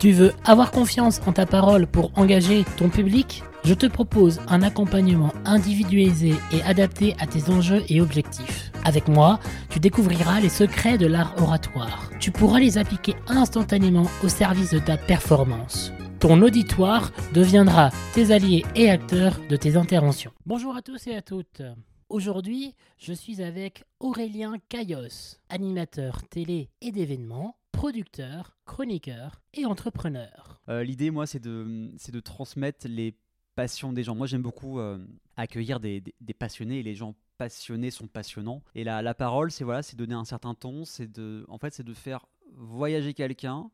Tu 0.00 0.12
veux 0.12 0.32
avoir 0.46 0.70
confiance 0.70 1.20
en 1.26 1.32
ta 1.34 1.44
parole 1.44 1.86
pour 1.86 2.10
engager 2.18 2.64
ton 2.78 2.88
public? 2.88 3.42
Je 3.64 3.74
te 3.74 3.84
propose 3.84 4.40
un 4.48 4.62
accompagnement 4.62 5.30
individualisé 5.44 6.32
et 6.52 6.62
adapté 6.62 7.14
à 7.18 7.26
tes 7.26 7.50
enjeux 7.50 7.82
et 7.90 8.00
objectifs. 8.00 8.72
Avec 8.86 9.08
moi, 9.08 9.40
tu 9.68 9.78
découvriras 9.78 10.40
les 10.40 10.48
secrets 10.48 10.96
de 10.96 11.06
l'art 11.06 11.34
oratoire. 11.36 12.08
Tu 12.18 12.30
pourras 12.30 12.60
les 12.60 12.78
appliquer 12.78 13.14
instantanément 13.26 14.06
au 14.24 14.28
service 14.28 14.70
de 14.70 14.78
ta 14.78 14.96
performance. 14.96 15.92
Ton 16.18 16.40
auditoire 16.40 17.12
deviendra 17.34 17.90
tes 18.14 18.32
alliés 18.32 18.64
et 18.74 18.88
acteurs 18.88 19.38
de 19.50 19.56
tes 19.56 19.76
interventions. 19.76 20.32
Bonjour 20.46 20.74
à 20.76 20.80
tous 20.80 21.08
et 21.08 21.14
à 21.14 21.20
toutes. 21.20 21.60
Aujourd'hui, 22.08 22.74
je 22.96 23.12
suis 23.12 23.42
avec 23.42 23.84
Aurélien 24.00 24.54
Caillos, 24.70 25.36
animateur 25.50 26.22
télé 26.30 26.70
et 26.80 26.90
d'événements, 26.90 27.54
producteur, 27.84 28.58
chroniqueur 28.66 29.40
et 29.54 29.64
entrepreneur. 29.64 30.60
Euh, 30.68 30.84
L'idée, 30.84 31.10
moi, 31.10 31.26
c'est 31.26 31.40
de, 31.40 31.90
de 32.12 32.20
transmettre 32.20 32.86
les 32.86 33.16
passions 33.54 33.94
des 33.94 34.02
gens. 34.02 34.14
Moi, 34.14 34.26
j'aime 34.26 34.42
beaucoup 34.42 34.78
euh, 34.78 34.98
accueillir 35.38 35.80
des, 35.80 36.02
des- 36.02 36.14
des 36.20 36.34
passionnés 36.34 36.80
et 36.80 36.82
les 36.82 36.94
gens 36.94 37.14
passionnés 37.38 37.90
sont 37.90 38.06
passionnants. 38.06 38.62
Et 38.74 38.84
la, 38.84 39.00
la 39.00 39.14
parole, 39.14 39.50
c'est 39.50 39.64
voilà, 39.64 39.82
c'est 39.82 39.96
donner 39.96 40.12
un 40.14 40.26
certain 40.26 40.52
ton, 40.52 40.84
c'est 40.84 41.10
de, 41.10 41.46
en 41.48 41.56
fait, 41.56 41.72
c'est 41.72 41.82
de 41.82 41.94
faire 41.94 42.26
voyager 42.52 43.14
quelqu'un, 43.14 43.70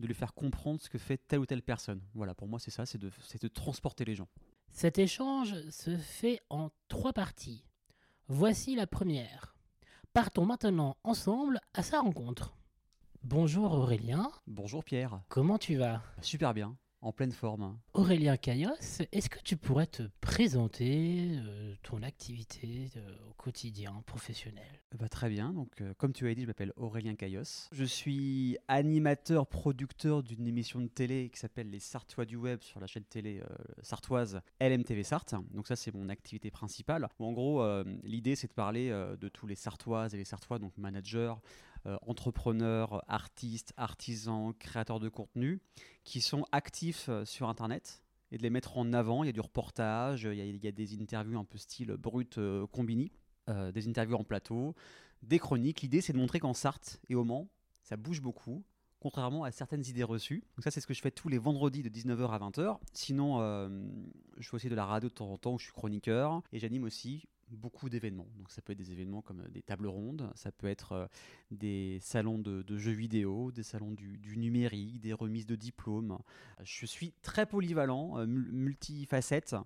de 0.00 0.08
lui 0.08 0.14
faire 0.14 0.34
comprendre 0.34 0.80
ce 0.82 0.88
que 0.90 0.98
fait 0.98 1.18
telle 1.18 1.38
ou 1.38 1.46
telle 1.46 1.62
personne. 1.62 2.00
Voilà, 2.14 2.34
pour 2.34 2.48
moi, 2.48 2.58
c'est 2.58 2.72
ça, 2.72 2.86
c'est 2.86 2.98
de, 2.98 3.12
c'est 3.20 3.40
de 3.40 3.46
transporter 3.46 4.04
les 4.04 4.16
gens. 4.16 4.26
Cet 4.72 4.98
échange 4.98 5.54
se 5.70 5.96
fait 5.96 6.40
en 6.50 6.70
trois 6.88 7.12
parties. 7.12 7.62
Voici 8.26 8.74
la 8.74 8.88
première. 8.88 9.54
Partons 10.12 10.44
maintenant 10.44 10.96
ensemble 11.04 11.60
à 11.72 11.84
sa 11.84 12.00
rencontre. 12.00 12.56
Bonjour 13.26 13.72
Aurélien, 13.72 14.30
Bonjour 14.46 14.84
Pierre, 14.84 15.22
comment 15.30 15.56
tu 15.56 15.76
vas? 15.76 16.02
Super 16.20 16.52
bien, 16.52 16.76
en 17.00 17.10
pleine 17.10 17.32
forme. 17.32 17.78
Aurélien 17.94 18.36
Caillos, 18.36 18.74
est-ce 19.12 19.30
que 19.30 19.38
tu 19.42 19.56
pourrais 19.56 19.86
te 19.86 20.02
présenter 20.20 21.30
euh, 21.32 21.74
ton 21.82 22.02
activité 22.02 22.90
euh, 22.98 23.16
au 23.30 23.32
quotidien 23.32 24.02
professionnel? 24.04 24.68
Bah, 24.98 25.08
très 25.08 25.30
bien, 25.30 25.54
donc 25.54 25.80
euh, 25.80 25.94
comme 25.96 26.12
tu 26.12 26.28
as 26.28 26.34
dit, 26.34 26.42
je 26.42 26.46
m'appelle 26.46 26.74
Aurélien 26.76 27.14
Caillos. 27.14 27.70
Je 27.72 27.84
suis 27.84 28.58
animateur, 28.68 29.46
producteur 29.46 30.22
d'une 30.22 30.46
émission 30.46 30.80
de 30.80 30.88
télé 30.88 31.30
qui 31.30 31.38
s'appelle 31.38 31.70
Les 31.70 31.80
Sartois 31.80 32.26
du 32.26 32.36
Web 32.36 32.60
sur 32.60 32.78
la 32.78 32.86
chaîne 32.86 33.04
télé 33.04 33.42
sartoise 33.80 34.42
LMTV 34.60 35.02
Sarthe. 35.02 35.34
Donc 35.50 35.66
ça 35.66 35.76
c'est 35.76 35.94
mon 35.94 36.10
activité 36.10 36.50
principale. 36.50 37.08
Bon, 37.18 37.28
en 37.28 37.32
gros, 37.32 37.82
l'idée 38.02 38.36
c'est 38.36 38.48
de 38.48 38.52
parler 38.52 38.90
de 38.90 39.28
tous 39.30 39.46
les 39.46 39.56
Sartoises 39.56 40.14
et 40.14 40.18
les 40.18 40.24
Sartois, 40.24 40.58
donc 40.58 40.76
managers, 40.76 41.34
euh, 41.86 41.96
entrepreneurs, 42.06 43.04
artistes, 43.08 43.72
artisans, 43.76 44.54
créateurs 44.58 45.00
de 45.00 45.08
contenu, 45.08 45.60
qui 46.04 46.20
sont 46.20 46.44
actifs 46.52 47.08
euh, 47.08 47.24
sur 47.24 47.48
Internet 47.48 48.02
et 48.30 48.38
de 48.38 48.42
les 48.42 48.50
mettre 48.50 48.78
en 48.78 48.92
avant. 48.92 49.24
Il 49.24 49.26
y 49.26 49.30
a 49.30 49.32
du 49.32 49.40
reportage, 49.40 50.24
il 50.24 50.64
y 50.64 50.68
a, 50.68 50.72
des 50.72 51.00
interviews 51.00 51.38
un 51.38 51.44
peu 51.44 51.58
style 51.58 51.92
brut 51.92 52.38
euh, 52.38 52.66
combini, 52.68 53.10
euh, 53.48 53.72
des 53.72 53.88
interviews 53.88 54.16
en 54.16 54.24
plateau, 54.24 54.74
des 55.22 55.38
chroniques. 55.38 55.82
L'idée, 55.82 56.00
c'est 56.00 56.12
de 56.12 56.18
montrer 56.18 56.40
qu'en 56.40 56.54
Sarthe 56.54 57.00
et 57.08 57.14
au 57.14 57.24
Mans, 57.24 57.48
ça 57.82 57.96
bouge 57.96 58.20
beaucoup, 58.20 58.62
contrairement 59.00 59.44
à 59.44 59.50
certaines 59.50 59.84
idées 59.86 60.04
reçues. 60.04 60.44
Donc 60.56 60.64
ça, 60.64 60.70
c'est 60.70 60.80
ce 60.80 60.86
que 60.86 60.94
je 60.94 61.00
fais 61.00 61.10
tous 61.10 61.28
les 61.28 61.38
vendredis 61.38 61.82
de 61.82 61.88
19h 61.88 62.30
à 62.30 62.38
20h. 62.38 62.78
Sinon, 62.92 63.38
je 64.38 64.48
fais 64.48 64.54
aussi 64.54 64.68
de 64.68 64.74
la 64.74 64.86
radio 64.86 65.08
de 65.08 65.14
temps 65.14 65.30
en 65.30 65.36
temps 65.36 65.54
où 65.54 65.58
je 65.58 65.64
suis 65.64 65.72
chroniqueur 65.72 66.42
et 66.52 66.58
j'anime 66.58 66.84
aussi 66.84 67.26
beaucoup 67.50 67.88
d'événements. 67.88 68.28
Donc 68.36 68.50
ça 68.50 68.62
peut 68.62 68.72
être 68.72 68.78
des 68.78 68.92
événements 68.92 69.22
comme 69.22 69.40
euh, 69.40 69.48
des 69.48 69.62
tables 69.62 69.86
rondes, 69.86 70.30
ça 70.34 70.52
peut 70.52 70.66
être 70.66 70.92
euh, 70.92 71.06
des 71.50 71.98
salons 72.00 72.38
de, 72.38 72.62
de 72.62 72.76
jeux 72.76 72.92
vidéo, 72.92 73.52
des 73.52 73.62
salons 73.62 73.92
du, 73.92 74.18
numérique, 74.36 75.00
des 75.00 75.12
remises 75.12 75.46
de 75.46 75.56
diplômes. 75.56 76.18
Je 76.62 76.86
suis 76.86 77.12
très 77.22 77.46
polyvalent, 77.46 78.18
euh, 78.18 78.26
mul- 78.26 78.52
multifacette. 78.52 79.56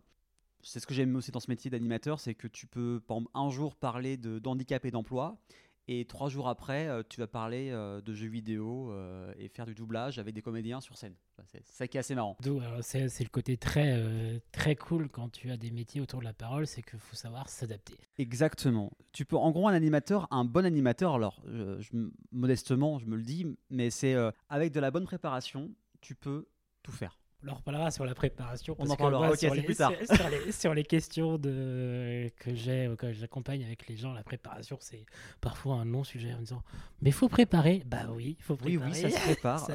C'est 0.62 0.80
ce 0.80 0.86
que 0.86 0.94
j'aime 0.94 1.14
aussi 1.16 1.30
dans 1.30 1.40
ce 1.40 1.50
métier 1.50 1.70
d'animateur, 1.70 2.18
c'est 2.20 2.34
que 2.34 2.48
tu 2.48 2.66
peux, 2.66 3.00
exemple, 3.16 3.30
un 3.34 3.50
jour 3.50 3.76
parler 3.76 4.16
de- 4.16 4.38
d'handicap 4.38 4.84
et 4.84 4.90
d'emploi, 4.90 5.38
et 5.86 6.04
trois 6.04 6.28
jours 6.28 6.48
après, 6.48 7.02
tu 7.08 7.20
vas 7.20 7.26
parler 7.26 7.70
de 8.04 8.12
jeux 8.12 8.28
vidéo 8.28 8.92
et 9.38 9.48
faire 9.48 9.64
du 9.64 9.74
doublage 9.74 10.18
avec 10.18 10.34
des 10.34 10.42
comédiens 10.42 10.82
sur 10.82 10.98
scène. 10.98 11.14
C'est 11.47 11.65
ça 11.66 11.87
qui 11.88 11.97
est 11.97 12.00
assez 12.00 12.15
marrant. 12.15 12.37
C'est 12.82 13.04
le 13.25 13.28
côté 13.31 13.56
très, 13.56 13.93
euh, 13.97 14.38
très 14.53 14.76
cool 14.76 15.09
quand 15.09 15.28
tu 15.31 15.50
as 15.50 15.56
des 15.56 15.71
métiers 15.71 16.00
autour 16.00 16.21
de 16.21 16.25
la 16.25 16.32
parole, 16.32 16.66
c'est 16.66 16.82
qu'il 16.82 16.99
faut 16.99 17.16
savoir 17.16 17.49
s'adapter. 17.49 17.94
Exactement. 18.19 18.93
Tu 19.12 19.25
peux, 19.25 19.37
en 19.37 19.50
gros, 19.50 19.69
un 19.69 19.72
animateur, 19.75 20.26
un 20.31 20.44
bon 20.44 20.65
animateur, 20.66 21.15
alors, 21.15 21.41
je- 21.47 21.81
je 21.81 21.91
m- 21.94 22.10
modestement, 22.32 22.99
je 22.99 23.06
me 23.06 23.16
le 23.16 23.22
dis, 23.22 23.47
mais 23.71 23.91
c'est 23.91 24.15
euh, 24.15 24.31
avec 24.49 24.72
de 24.72 24.81
la 24.81 24.91
bonne 24.91 25.04
préparation, 25.04 25.71
tu 26.00 26.15
peux 26.15 26.47
tout 26.82 26.93
faire. 26.93 27.19
On 27.44 27.50
en 27.50 27.54
reparlera 27.54 27.91
sur 27.93 28.04
la 28.04 28.16
préparation. 28.16 28.75
On 28.81 28.91
en 28.91 28.94
que 28.94 28.99
parlera, 28.99 29.26
moi, 29.26 29.34
ok, 29.34 29.38
sur 29.38 29.54
les- 29.54 29.62
plus 29.62 29.76
tard. 29.76 29.93
Sur, 30.12 30.28
les, 30.28 30.53
sur 30.53 30.75
les 30.75 30.82
questions 30.82 31.38
de, 31.38 32.28
que 32.37 32.53
j'ai, 32.53 32.93
quand 32.99 33.12
j'accompagne 33.12 33.62
avec 33.65 33.87
les 33.87 33.97
gens, 33.97 34.12
la 34.12 34.25
préparation, 34.25 34.76
c'est 34.81 35.06
parfois 35.41 35.76
un 35.76 35.84
non-sujet 35.84 36.34
en 36.34 36.41
disant 36.41 36.62
Mais 37.00 37.10
il 37.10 37.12
faut 37.12 37.28
préparer. 37.28 37.82
Bah 37.87 38.09
oui, 38.12 38.34
il 38.41 38.43
faut 38.43 38.54
Oui, 38.65 38.76
préparer. 38.76 38.91
oui, 39.04 39.10
ça 39.12 39.16
se 39.16 39.25
prépare. 39.32 39.60
Ça- 39.60 39.75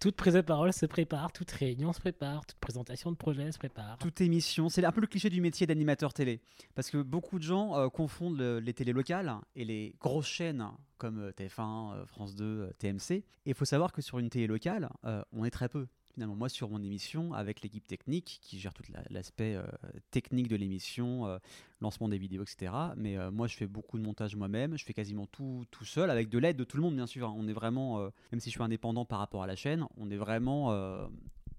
toute 0.00 0.16
prise 0.16 0.32
de 0.34 0.40
parole 0.40 0.72
se 0.72 0.86
prépare, 0.86 1.32
toute 1.32 1.50
réunion 1.50 1.92
se 1.92 2.00
prépare, 2.00 2.46
toute 2.46 2.58
présentation 2.58 3.10
de 3.12 3.16
projet 3.16 3.52
se 3.52 3.58
prépare. 3.58 3.98
Toute 3.98 4.22
émission, 4.22 4.70
c'est 4.70 4.82
un 4.82 4.92
peu 4.92 5.02
le 5.02 5.06
cliché 5.06 5.28
du 5.28 5.42
métier 5.42 5.66
d'animateur 5.66 6.14
télé. 6.14 6.40
Parce 6.74 6.88
que 6.90 6.96
beaucoup 7.02 7.38
de 7.38 7.44
gens 7.44 7.76
euh, 7.76 7.88
confondent 7.88 8.38
le- 8.38 8.58
les 8.58 8.72
télés 8.72 8.92
locales 8.94 9.34
et 9.54 9.66
les 9.66 9.94
grosses 10.00 10.26
chaînes 10.28 10.66
comme 10.96 11.18
euh, 11.18 11.32
TF1, 11.32 11.92
euh, 11.94 12.06
France 12.06 12.34
2, 12.36 12.44
euh, 12.44 12.70
TMC. 12.78 13.10
Et 13.16 13.24
il 13.44 13.54
faut 13.54 13.66
savoir 13.66 13.92
que 13.92 14.00
sur 14.00 14.18
une 14.18 14.30
télé 14.30 14.46
locale, 14.46 14.88
euh, 15.04 15.22
on 15.32 15.44
est 15.44 15.50
très 15.50 15.68
peu. 15.68 15.86
Finalement, 16.14 16.34
moi, 16.36 16.48
sur 16.50 16.68
mon 16.68 16.82
émission, 16.82 17.32
avec 17.32 17.62
l'équipe 17.62 17.86
technique 17.86 18.38
qui 18.42 18.58
gère 18.58 18.74
tout 18.74 18.82
la- 18.92 19.02
l'aspect 19.08 19.54
euh, 19.54 19.62
technique 20.10 20.48
de 20.48 20.56
l'émission, 20.56 21.26
euh, 21.26 21.38
lancement 21.80 22.08
des 22.08 22.18
vidéos, 22.18 22.42
etc. 22.42 22.70
Mais 22.96 23.16
euh, 23.16 23.30
moi, 23.30 23.46
je 23.46 23.56
fais 23.56 23.66
beaucoup 23.66 23.96
de 23.98 24.02
montage 24.04 24.36
moi-même. 24.36 24.76
Je 24.76 24.84
fais 24.84 24.92
quasiment 24.92 25.26
tout 25.26 25.64
tout 25.70 25.86
seul, 25.86 26.10
avec 26.10 26.28
de 26.28 26.38
l'aide 26.38 26.56
de 26.58 26.64
tout 26.64 26.76
le 26.76 26.82
monde, 26.82 26.94
bien 26.96 27.06
sûr. 27.06 27.28
hein. 27.28 27.34
On 27.36 27.48
est 27.48 27.52
vraiment, 27.54 27.98
même 28.30 28.40
si 28.40 28.50
je 28.50 28.54
suis 28.56 28.62
indépendant 28.62 29.04
par 29.06 29.20
rapport 29.20 29.42
à 29.42 29.46
la 29.46 29.56
chaîne, 29.56 29.86
on 29.96 30.10
est 30.10 30.16
vraiment 30.16 30.68
en, 30.68 31.10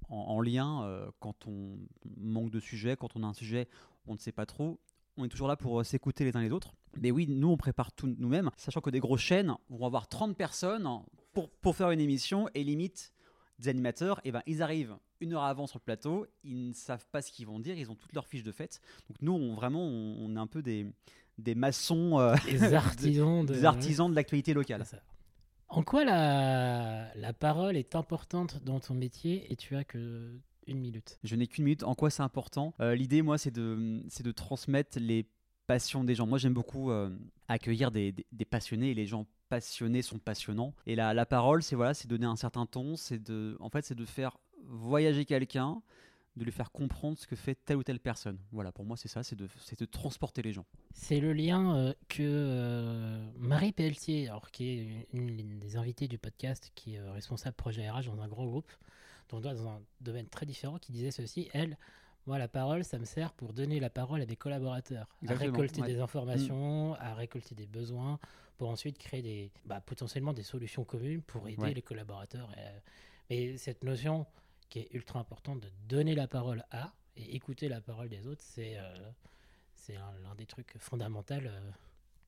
en 0.09 0.41
lien 0.41 1.09
quand 1.19 1.47
on 1.47 1.79
manque 2.17 2.51
de 2.51 2.59
sujet, 2.59 2.95
quand 2.95 3.15
on 3.15 3.23
a 3.23 3.27
un 3.27 3.33
sujet, 3.33 3.67
on 4.05 4.13
ne 4.13 4.19
sait 4.19 4.31
pas 4.31 4.45
trop. 4.45 4.79
On 5.17 5.25
est 5.25 5.29
toujours 5.29 5.47
là 5.47 5.55
pour 5.55 5.83
s'écouter 5.85 6.25
les 6.25 6.35
uns 6.37 6.41
les 6.41 6.51
autres. 6.51 6.73
Mais 7.01 7.09
oui, 7.11 7.25
nous, 7.27 7.47
on 7.49 7.57
prépare 7.57 7.91
tout 7.91 8.07
nous-mêmes, 8.19 8.51
sachant 8.57 8.81
que 8.81 8.89
des 8.91 8.99
grosses 8.99 9.21
chaînes 9.21 9.55
vont 9.69 9.85
avoir 9.87 10.07
30 10.07 10.35
personnes 10.37 10.87
pour, 11.33 11.49
pour 11.49 11.75
faire 11.75 11.89
une 11.91 11.99
émission 11.99 12.47
et 12.53 12.63
limite 12.63 13.11
des 13.59 13.69
animateurs, 13.69 14.19
et 14.23 14.31
ben, 14.31 14.41
ils 14.47 14.61
arrivent 14.61 14.95
une 15.21 15.33
heure 15.33 15.43
avant 15.43 15.67
sur 15.67 15.77
le 15.79 15.83
plateau, 15.83 16.25
ils 16.43 16.69
ne 16.69 16.73
savent 16.73 17.05
pas 17.11 17.21
ce 17.21 17.31
qu'ils 17.31 17.45
vont 17.47 17.59
dire, 17.59 17.77
ils 17.77 17.89
ont 17.91 17.95
toutes 17.95 18.13
leurs 18.13 18.27
fiches 18.27 18.43
de 18.43 18.51
fête. 18.51 18.81
Donc 19.09 19.17
nous, 19.21 19.31
on, 19.33 19.53
vraiment, 19.55 19.83
on, 19.85 20.17
on 20.19 20.35
est 20.35 20.39
un 20.39 20.47
peu 20.47 20.61
des, 20.61 20.87
des 21.37 21.55
maçons, 21.55 22.19
euh, 22.19 22.35
Les 22.47 22.73
artisans 22.73 23.45
de. 23.45 23.53
des 23.53 23.65
artisans 23.65 24.09
de 24.09 24.15
l'actualité 24.15 24.53
locale. 24.53 24.83
En 25.69 25.81
quoi 25.83 26.03
la, 26.03 27.13
la 27.15 27.33
parole 27.33 27.77
est 27.77 27.95
importante 27.95 28.63
dans 28.63 28.79
ton 28.79 28.93
métier 28.93 29.51
et 29.51 29.55
tu 29.55 29.75
as 29.75 29.83
que 29.83 30.31
une 30.67 30.79
minute? 30.79 31.19
Je 31.23 31.35
n'ai 31.35 31.47
qu'une 31.47 31.63
minute. 31.65 31.83
En 31.83 31.95
quoi 31.95 32.09
c'est 32.09 32.21
important? 32.23 32.73
Euh, 32.79 32.93
L'idée, 32.95 33.21
moi, 33.21 33.37
c'est 33.37 33.51
de, 33.51 34.01
c'est 34.09 34.23
de 34.23 34.31
transmettre 34.31 34.99
les 34.99 35.25
passions 35.67 36.03
des 36.03 36.13
gens. 36.15 36.27
Moi, 36.27 36.37
j'aime 36.37 36.53
beaucoup 36.53 36.91
euh, 36.91 37.09
accueillir 37.47 37.89
des, 37.91 38.11
des- 38.11 38.25
des 38.31 38.45
passionnés 38.45 38.91
et 38.91 38.93
les 38.93 39.05
gens 39.07 39.25
passionnés 39.53 40.01
sont 40.01 40.17
passionnants. 40.17 40.73
Et 40.87 40.95
la, 40.95 41.13
la 41.13 41.25
parole, 41.27 41.61
c'est 41.61 41.75
voilà, 41.75 41.93
c'est 41.93 42.07
donner 42.07 42.25
un 42.25 42.35
certain 42.35 42.65
ton. 42.65 42.95
C'est 42.95 43.19
de, 43.19 43.55
en 43.59 43.69
fait, 43.69 43.85
c'est 43.85 43.95
de 43.95 44.05
faire 44.05 44.37
voyager 44.65 45.25
quelqu'un, 45.25 45.81
de 46.37 46.43
lui 46.43 46.51
faire 46.51 46.71
comprendre 46.71 47.19
ce 47.19 47.27
que 47.27 47.35
fait 47.35 47.53
telle 47.53 47.77
ou 47.77 47.83
telle 47.83 47.99
personne. 47.99 48.39
Voilà, 48.51 48.71
pour 48.71 48.83
moi, 48.83 48.97
c'est 48.97 49.07
ça, 49.09 49.21
c'est 49.21 49.35
de, 49.35 49.47
c'est 49.63 49.79
de 49.79 49.85
transporter 49.85 50.41
les 50.41 50.53
gens. 50.53 50.65
C'est 50.93 51.19
le 51.19 51.33
lien 51.33 51.75
euh, 51.75 51.93
que 52.07 52.23
euh, 52.23 53.29
Marie 53.37 53.73
Pelletier, 53.73 54.27
alors, 54.27 54.49
qui 54.49 54.69
est 54.69 55.07
une, 55.13 55.29
une 55.29 55.59
des 55.59 55.77
invitées 55.77 56.07
du 56.07 56.17
podcast, 56.17 56.71
qui 56.73 56.95
est 56.95 56.99
euh, 56.99 57.11
responsable 57.11 57.55
projet 57.55 57.87
RH 57.87 58.05
dans 58.05 58.21
un 58.21 58.27
grand 58.27 58.47
groupe, 58.47 58.71
donc 59.29 59.43
dans 59.43 59.67
un 59.67 59.81
domaine 60.01 60.27
très 60.27 60.47
différent, 60.47 60.79
qui 60.79 60.91
disait 60.91 61.11
ceci, 61.11 61.47
elle, 61.53 61.77
moi 62.25 62.39
la 62.39 62.47
parole, 62.47 62.83
ça 62.83 62.97
me 62.97 63.05
sert 63.05 63.33
pour 63.33 63.53
donner 63.53 63.79
la 63.79 63.91
parole 63.91 64.21
à 64.21 64.25
des 64.25 64.35
collaborateurs, 64.35 65.07
Exactement, 65.21 65.49
à 65.49 65.51
récolter 65.51 65.81
ouais. 65.81 65.87
Mm. 65.87 65.93
des 65.93 65.99
informations, 65.99 66.95
à 66.95 67.13
récolter 67.13 67.53
des 67.53 67.67
besoins, 67.67 68.17
pour 68.63 68.71
ensuite 68.71 68.97
créer 68.97 69.21
des, 69.21 69.51
bah, 69.65 69.81
potentiellement 69.81 70.31
des 70.31 70.41
solutions 70.41 70.85
communes 70.85 71.21
pour 71.21 71.49
aider 71.49 71.61
Ouais. 71.61 71.73
les 71.73 71.81
collaborateurs. 71.81 72.49
Et, 72.55 72.61
euh, 72.61 72.79
mais 73.29 73.57
cette 73.57 73.83
notion 73.83 74.25
qui 74.69 74.79
est 74.79 74.93
ultra 74.93 75.19
importante 75.19 75.59
de 75.59 75.67
donner 75.89 76.15
la 76.15 76.29
parole 76.29 76.63
à 76.71 76.93
et 77.17 77.35
écouter 77.35 77.67
la 77.67 77.81
parole 77.81 78.07
des 78.07 78.25
autres, 78.25 78.41
c'est 78.41 78.77
euh, 78.77 79.11
c'est 79.73 79.95
l'un 79.95 80.33
des 80.37 80.45
trucs 80.45 80.77
fondamentaux, 80.77 81.33
euh, 81.33 81.71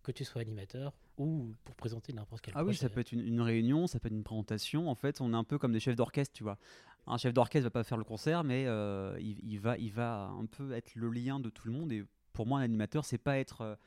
que 0.03 0.11
tu 0.11 0.25
sois 0.25 0.41
animateur 0.41 0.91
ou 1.17 1.53
pour 1.63 1.73
présenter 1.75 2.11
n'importe 2.11 2.41
quel 2.41 2.53
Ah 2.57 2.65
oui, 2.65 2.75
ça 2.75 2.89
peut 2.89 2.99
être 2.99 3.13
une, 3.13 3.21
une 3.25 3.39
réunion, 3.39 3.87
ça 3.87 4.01
peut 4.01 4.07
être 4.09 4.13
une 4.13 4.25
présentation. 4.25 4.89
En 4.89 4.95
fait, 4.95 5.21
on 5.21 5.31
est 5.31 5.37
un 5.37 5.45
peu 5.45 5.57
comme 5.57 5.71
des 5.71 5.79
chefs 5.79 5.95
d'orchestre, 5.95 6.33
tu 6.33 6.43
vois. 6.43 6.57
Un 7.07 7.15
chef 7.17 7.33
d'orchestre 7.33 7.63
va 7.67 7.71
pas 7.71 7.85
faire 7.85 7.97
le 7.97 8.03
concert, 8.03 8.43
mais 8.43 8.65
euh, 8.67 9.17
il, 9.21 9.39
il 9.41 9.57
va, 9.61 9.77
il 9.77 9.93
va 9.93 10.25
un 10.37 10.47
peu 10.47 10.73
être 10.73 10.95
le 10.95 11.09
lien 11.11 11.39
de 11.39 11.49
tout 11.49 11.69
le 11.69 11.73
monde. 11.73 11.93
Et 11.93 12.03
pour 12.33 12.45
moi, 12.45 12.59
un 12.59 12.63
animateur, 12.63 13.05
c'est 13.05 13.17
pas 13.17 13.37
être 13.37 13.77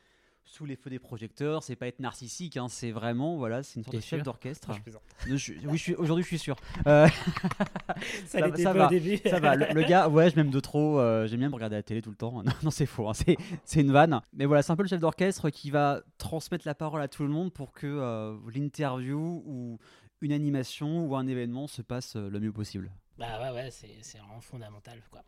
sous 0.50 0.64
les 0.64 0.76
feux 0.76 0.88
des 0.90 0.98
projecteurs, 0.98 1.62
c'est 1.62 1.76
pas 1.76 1.86
être 1.88 2.00
narcissique, 2.00 2.56
hein, 2.56 2.68
c'est 2.68 2.90
vraiment, 2.90 3.36
voilà, 3.36 3.62
c'est 3.62 3.76
une 3.76 3.84
sorte 3.84 3.92
T'es 3.92 3.98
de 3.98 4.02
chef 4.02 4.18
sûr 4.20 4.24
d'orchestre. 4.24 4.72
Je 4.72 4.80
plaisante. 4.80 5.02
Je 5.26 5.36
suis- 5.36 5.58
oui, 5.66 5.76
je 5.76 5.82
suis, 5.82 5.94
aujourd'hui, 5.94 6.22
je 6.24 6.28
suis 6.28 6.38
sûr. 6.38 6.56
Euh, 6.86 7.06
Ça, 8.26 8.72
va, 8.72 8.86
au 8.86 8.88
début. 8.90 9.18
ça 9.18 9.40
va, 9.40 9.56
le, 9.56 9.66
le 9.74 9.82
gars, 9.82 10.08
ouais, 10.08 10.30
je 10.30 10.36
m'aime 10.36 10.50
de 10.50 10.60
trop, 10.60 10.98
euh, 11.00 11.26
j'aime 11.26 11.40
bien 11.40 11.48
me 11.48 11.54
regarder 11.54 11.76
à 11.76 11.78
la 11.80 11.82
télé 11.82 12.00
tout 12.02 12.10
le 12.10 12.16
temps. 12.16 12.42
Non, 12.42 12.52
non, 12.62 12.70
c'est 12.70 12.86
faux, 12.86 13.08
hein, 13.08 13.14
c'est, 13.14 13.36
c'est 13.64 13.80
une 13.80 13.92
vanne. 13.92 14.20
Mais 14.32 14.46
voilà, 14.46 14.62
c'est 14.62 14.72
un 14.72 14.76
peu 14.76 14.82
le 14.82 14.88
chef 14.88 15.00
d'orchestre 15.00 15.50
qui 15.50 15.70
va 15.70 16.00
transmettre 16.18 16.66
la 16.66 16.74
parole 16.74 17.02
à 17.02 17.08
tout 17.08 17.22
le 17.24 17.28
monde 17.28 17.52
pour 17.52 17.72
que 17.72 17.86
euh, 17.86 18.36
l'interview 18.54 19.42
ou 19.46 19.78
une 20.20 20.32
animation 20.32 21.04
ou 21.06 21.14
un 21.16 21.26
événement 21.26 21.66
se 21.66 21.82
passe 21.82 22.16
le 22.16 22.40
mieux 22.40 22.52
possible. 22.52 22.90
Bah 23.18 23.40
ouais, 23.42 23.50
ouais, 23.54 23.70
c'est 23.70 23.96
c'est 24.02 24.18
vraiment 24.18 24.40
fondamental, 24.40 25.00
quoi. 25.10 25.22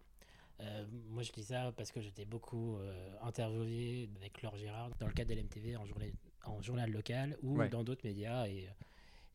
Euh, 0.61 0.85
moi, 1.09 1.23
je 1.23 1.33
dis 1.33 1.43
ça 1.45 1.73
parce 1.77 1.91
que 1.91 2.01
j'étais 2.01 2.25
beaucoup 2.25 2.77
euh, 2.77 3.15
interviewé 3.23 4.09
avec 4.17 4.43
Laure 4.43 4.57
Gérard 4.57 4.91
dans 4.99 5.07
le 5.07 5.12
cadre 5.12 5.31
de 5.31 5.35
l'MTV 5.41 5.77
en, 5.77 5.87
journée- 5.87 6.12
en 6.45 6.61
journal 6.61 6.91
local 6.91 7.37
ou 7.43 7.59
Ouais. 7.59 7.69
dans 7.69 7.83
d'autres 7.83 8.07
médias. 8.07 8.47
Et, 8.47 8.69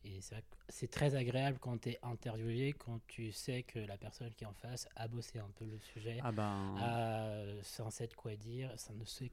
et 0.04 0.20
c'est 0.68 0.88
très 0.90 1.16
agréable 1.16 1.58
quand 1.60 1.78
tu 1.80 1.90
es 1.90 1.98
interviewé, 2.02 2.72
quand 2.74 3.00
tu 3.08 3.32
sais 3.32 3.64
que 3.64 3.80
la 3.80 3.96
personne 3.96 4.32
qui 4.34 4.44
est 4.44 4.46
en 4.46 4.52
face 4.54 4.88
a 4.94 5.08
bossé 5.08 5.38
un 5.40 5.50
peu 5.56 5.64
le 5.64 5.78
sujet, 5.80 6.18
Ah 6.22 6.30
ben, 6.30 6.76
a, 6.78 6.98
euh, 7.24 7.60
s'en 7.64 7.90
sait 7.90 8.06
de 8.06 8.14
quoi 8.14 8.36
dire, 8.36 8.70
ça 8.76 8.92
ne 8.94 9.04
sait 9.04 9.30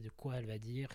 de 0.00 0.08
quoi 0.10 0.36
elle 0.38 0.46
va 0.46 0.58
dire. 0.58 0.88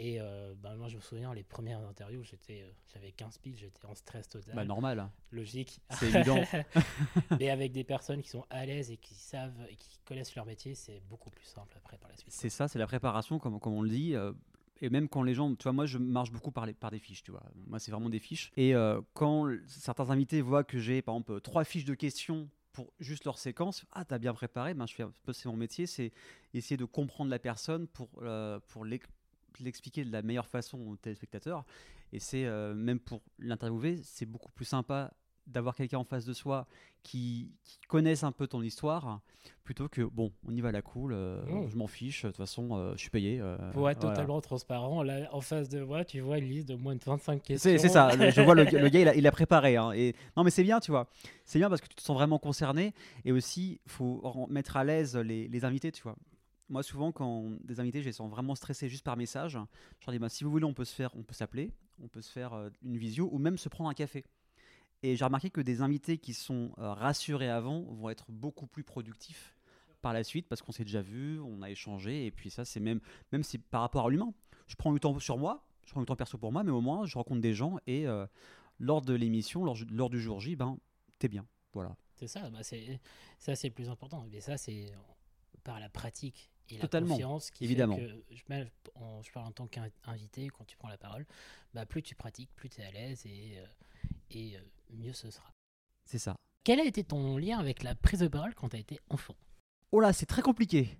Et 0.00 0.20
euh, 0.20 0.54
ben, 0.62 0.76
moi, 0.76 0.86
je 0.88 0.94
me 0.94 1.00
souviens, 1.00 1.34
les 1.34 1.42
premières 1.42 1.80
interviews, 1.80 2.22
j'étais, 2.22 2.62
euh, 2.62 2.70
j'avais 2.94 3.10
15 3.10 3.38
piles, 3.38 3.56
j'étais 3.56 3.84
en 3.84 3.96
stress 3.96 4.28
total 4.28 4.54
bah 4.54 4.64
normal, 4.64 5.00
hein. 5.00 5.10
logique. 5.32 5.80
c'est 5.90 6.06
évident. 6.06 6.40
Mais 7.40 7.50
avec 7.50 7.72
des 7.72 7.82
personnes 7.82 8.22
qui 8.22 8.28
sont 8.28 8.46
à 8.48 8.64
l'aise 8.64 8.92
et 8.92 8.96
qui 8.96 9.14
savent 9.16 9.58
et 9.68 9.74
qui 9.74 9.98
connaissent 10.04 10.36
leur 10.36 10.46
métier, 10.46 10.76
c'est 10.76 11.02
beaucoup 11.10 11.30
plus 11.30 11.44
simple 11.46 11.76
après 11.76 11.98
par 11.98 12.08
la 12.10 12.16
suite. 12.16 12.32
C'est 12.32 12.48
ça, 12.48 12.68
c'est 12.68 12.78
la 12.78 12.86
préparation, 12.86 13.40
comme, 13.40 13.58
comme 13.58 13.72
on 13.72 13.82
le 13.82 13.90
dit. 13.90 14.14
euh, 14.14 14.32
et 14.80 14.88
même 14.88 15.08
quand 15.08 15.24
les 15.24 15.34
gens, 15.34 15.52
tu 15.56 15.64
vois, 15.64 15.72
moi 15.72 15.86
je 15.86 15.98
marche 15.98 16.30
beaucoup 16.30 16.52
par, 16.52 16.64
les, 16.64 16.74
par 16.74 16.92
des 16.92 17.00
fiches, 17.00 17.24
tu 17.24 17.32
vois. 17.32 17.42
Moi 17.66 17.80
c'est 17.80 17.90
vraiment 17.90 18.08
des 18.08 18.20
fiches. 18.20 18.52
Et 18.56 18.74
quand 19.14 19.50
certains 19.66 20.08
invités 20.10 20.40
voient 20.40 20.62
que 20.62 20.78
j'ai 20.78 21.02
par 21.02 21.16
exemple 21.16 21.40
trois 21.40 21.64
fiches 21.64 21.84
de 21.84 21.96
questions 21.96 22.48
pour 22.70 22.92
juste 23.00 23.24
leur 23.24 23.38
séquence, 23.38 23.84
ah 23.90 24.04
t'as 24.04 24.18
bien 24.18 24.32
préparé, 24.32 24.74
ben 24.74 24.86
je 24.86 24.94
fais 24.94 25.02
un 25.02 25.10
peu, 25.24 25.32
c'est 25.32 25.48
mon 25.48 25.56
métier, 25.56 25.86
c'est 25.86 26.12
essayer 26.54 26.76
de 26.76 26.84
comprendre 26.84 27.28
la 27.28 27.40
personne 27.40 27.88
pour, 27.88 28.08
pour 28.68 28.84
l'ex- 28.84 29.08
l'expliquer 29.64 30.04
de 30.04 30.12
la 30.12 30.22
meilleure 30.22 30.46
façon 30.46 30.78
aux 30.80 30.96
téléspectateurs. 30.96 31.64
Et 32.12 32.18
c'est 32.20 32.44
euh, 32.46 32.74
même 32.74 32.98
pour 33.00 33.20
l'interviewer, 33.38 34.00
c'est 34.02 34.26
beaucoup 34.26 34.52
plus 34.52 34.64
sympa 34.64 35.12
d'avoir 35.46 35.74
quelqu'un 35.74 35.96
en 35.98 36.04
face 36.04 36.26
de 36.26 36.34
soi 36.34 36.66
qui, 37.02 37.50
qui 37.64 37.78
connaisse 37.88 38.22
un 38.22 38.32
peu 38.32 38.46
ton 38.46 38.60
histoire 38.60 39.22
plutôt 39.64 39.88
que 39.88 40.02
bon, 40.02 40.30
on 40.46 40.54
y 40.54 40.60
va 40.60 40.68
à 40.68 40.72
la 40.72 40.82
cool, 40.82 41.14
euh, 41.14 41.40
je 41.68 41.76
m'en 41.76 41.86
fiche, 41.86 42.22
de 42.24 42.28
toute 42.28 42.36
façon, 42.36 42.76
euh, 42.76 42.92
je 42.92 42.98
suis 42.98 43.08
payé. 43.10 43.38
euh, 43.40 43.56
Pour 43.72 43.88
être 43.88 44.00
voilà. 44.00 44.14
totalement 44.16 44.40
transparent, 44.42 45.02
là, 45.02 45.26
en 45.32 45.40
face 45.40 45.70
de 45.70 45.80
moi, 45.82 46.04
tu 46.04 46.20
vois 46.20 46.36
une 46.38 46.48
liste 46.48 46.68
de 46.68 46.74
moins 46.74 46.96
de 46.96 47.02
25 47.04 47.42
questions. 47.42 47.70
C'est 47.78 47.88
ça, 47.88 48.10
je 48.30 48.40
vois 48.42 48.54
le, 48.54 48.64
le 48.78 48.88
gars, 48.90 49.00
il 49.00 49.08
a, 49.08 49.14
il 49.14 49.26
a 49.26 49.30
préparé. 49.30 49.76
hein, 49.76 49.92
et, 49.92 50.14
non, 50.36 50.44
mais 50.44 50.50
c'est 50.50 50.62
bien, 50.62 50.80
tu 50.80 50.90
vois. 50.90 51.08
C'est 51.46 51.58
bien 51.58 51.70
parce 51.70 51.80
que 51.80 51.88
tu 51.88 51.94
te 51.96 52.02
sens 52.02 52.14
vraiment 52.16 52.38
concerné. 52.38 52.92
Et 53.24 53.32
aussi, 53.32 53.80
il 53.86 53.90
faut 53.90 54.46
mettre 54.50 54.76
à 54.76 54.84
l'aise 54.84 55.16
les, 55.16 55.48
les 55.48 55.64
invités, 55.64 55.92
tu 55.92 56.02
vois. 56.02 56.16
Moi, 56.68 56.82
souvent, 56.82 57.12
quand 57.12 57.50
des 57.64 57.80
invités, 57.80 58.00
je 58.00 58.06
les 58.06 58.12
sens 58.12 58.30
vraiment 58.30 58.54
stressés 58.54 58.88
juste 58.88 59.04
par 59.04 59.16
message. 59.16 59.52
Je 59.52 60.06
leur 60.06 60.12
dis, 60.12 60.18
bah, 60.18 60.28
si 60.28 60.44
vous 60.44 60.50
voulez, 60.50 60.64
on 60.64 60.74
peut 60.74 60.84
se 60.84 60.94
faire, 60.94 61.10
on 61.16 61.22
peut 61.22 61.34
s'appeler, 61.34 61.72
on 62.02 62.08
peut 62.08 62.20
se 62.20 62.30
faire 62.30 62.52
euh, 62.52 62.70
une 62.82 62.96
visio 62.96 63.28
ou 63.32 63.38
même 63.38 63.56
se 63.56 63.68
prendre 63.68 63.88
un 63.88 63.94
café. 63.94 64.24
Et 65.02 65.16
j'ai 65.16 65.24
remarqué 65.24 65.50
que 65.50 65.60
des 65.60 65.80
invités 65.80 66.18
qui 66.18 66.34
sont 66.34 66.72
euh, 66.78 66.92
rassurés 66.92 67.48
avant 67.48 67.82
vont 67.82 68.10
être 68.10 68.26
beaucoup 68.30 68.66
plus 68.66 68.82
productifs 68.82 69.56
par 70.02 70.12
la 70.12 70.24
suite 70.24 70.48
parce 70.48 70.60
qu'on 70.60 70.72
s'est 70.72 70.84
déjà 70.84 71.02
vu, 71.02 71.40
on 71.40 71.62
a 71.62 71.70
échangé. 71.70 72.26
Et 72.26 72.30
puis 72.30 72.50
ça, 72.50 72.64
c'est 72.64 72.80
même, 72.80 73.00
même 73.32 73.42
si 73.42 73.58
par 73.58 73.80
rapport 73.80 74.06
à 74.06 74.10
l'humain. 74.10 74.34
Je 74.66 74.76
prends 74.76 74.92
du 74.92 75.00
temps 75.00 75.18
sur 75.18 75.38
moi, 75.38 75.64
je 75.86 75.92
prends 75.92 76.00
du 76.00 76.06
temps 76.06 76.16
perso 76.16 76.36
pour 76.36 76.52
moi, 76.52 76.62
mais 76.62 76.70
au 76.70 76.82
moins, 76.82 77.06
je 77.06 77.16
rencontre 77.16 77.40
des 77.40 77.54
gens 77.54 77.78
et 77.86 78.06
euh, 78.06 78.26
lors 78.78 79.00
de 79.00 79.14
l'émission, 79.14 79.64
lors, 79.64 79.78
lors 79.90 80.10
du 80.10 80.20
jour 80.20 80.40
J, 80.40 80.56
ben, 80.56 80.78
t'es 81.18 81.28
bien. 81.28 81.46
Voilà. 81.72 81.96
C'est 82.16 82.26
ça, 82.26 82.50
bah 82.50 82.62
c'est 82.62 83.00
ça 83.38 83.54
c'est 83.54 83.68
le 83.68 83.74
plus 83.74 83.88
important. 83.88 84.26
Mais 84.30 84.40
ça 84.40 84.58
c'est 84.58 84.92
par 85.62 85.78
la 85.78 85.88
pratique 85.88 86.50
et 86.70 86.74
la 86.74 86.80
Totalement, 86.82 87.14
confiance 87.14 87.50
qui 87.50 87.64
évidemment. 87.64 87.96
fait 87.96 88.06
que 88.06 88.34
je, 88.34 89.30
parle 89.32 89.46
en 89.46 89.52
tant 89.52 89.66
qu'invité 89.66 90.48
quand 90.48 90.64
tu 90.66 90.76
prends 90.76 90.88
la 90.88 90.98
parole, 90.98 91.26
bah 91.74 91.86
plus 91.86 92.02
tu 92.02 92.14
pratiques, 92.14 92.50
plus 92.56 92.68
tu 92.68 92.80
es 92.80 92.84
à 92.84 92.90
l'aise 92.90 93.24
et, 93.26 93.58
euh, 93.58 93.64
et 94.30 94.56
euh, 94.56 94.60
mieux 94.90 95.12
ce 95.12 95.30
sera. 95.30 95.50
C'est 96.04 96.18
ça. 96.18 96.36
Quel 96.64 96.80
a 96.80 96.84
été 96.84 97.04
ton 97.04 97.38
lien 97.38 97.58
avec 97.58 97.82
la 97.82 97.94
prise 97.94 98.20
de 98.20 98.28
parole 98.28 98.54
quand 98.54 98.68
tu 98.70 98.76
as 98.76 98.80
été 98.80 99.00
enfant? 99.08 99.34
Oh 99.92 100.00
là, 100.00 100.12
c'est 100.12 100.26
très 100.26 100.42
compliqué. 100.42 100.98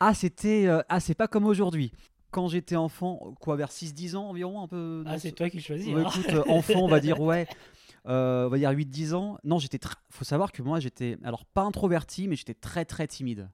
Ah, 0.00 0.14
c'était. 0.14 0.66
euh, 0.66 0.82
ah, 0.88 1.00
c'est 1.00 1.14
pas 1.14 1.28
comme 1.28 1.46
aujourd'hui. 1.46 1.92
Quand 2.30 2.48
j'étais 2.48 2.76
enfant, 2.76 3.34
quoi, 3.40 3.56
vers 3.56 3.70
6-10 3.70 4.16
ans 4.16 4.28
environ, 4.28 4.60
un 4.62 4.68
peu. 4.68 5.02
Ah, 5.06 5.18
c'est 5.18 5.30
ce- 5.30 5.34
toi 5.34 5.48
qui 5.48 5.60
choisis. 5.62 5.88
Ouais, 5.88 6.02
écoute, 6.02 6.26
euh, 6.28 6.44
enfant, 6.48 6.80
on 6.84 6.88
va 6.88 7.00
dire, 7.00 7.20
ouais. 7.20 7.48
euh, 8.06 8.46
on 8.46 8.50
va 8.50 8.58
dire 8.58 8.70
8-10 8.70 9.14
ans. 9.14 9.38
Non, 9.44 9.58
j'étais. 9.58 9.78
tr- 9.78 9.94
Faut 10.10 10.24
savoir 10.24 10.52
que 10.52 10.60
moi, 10.60 10.78
j'étais. 10.78 11.16
Alors, 11.24 11.46
pas 11.46 11.62
introverti, 11.62 12.28
mais 12.28 12.36
j'étais 12.36 12.52
très, 12.54 12.84
très 12.84 13.06
timide. 13.08 13.48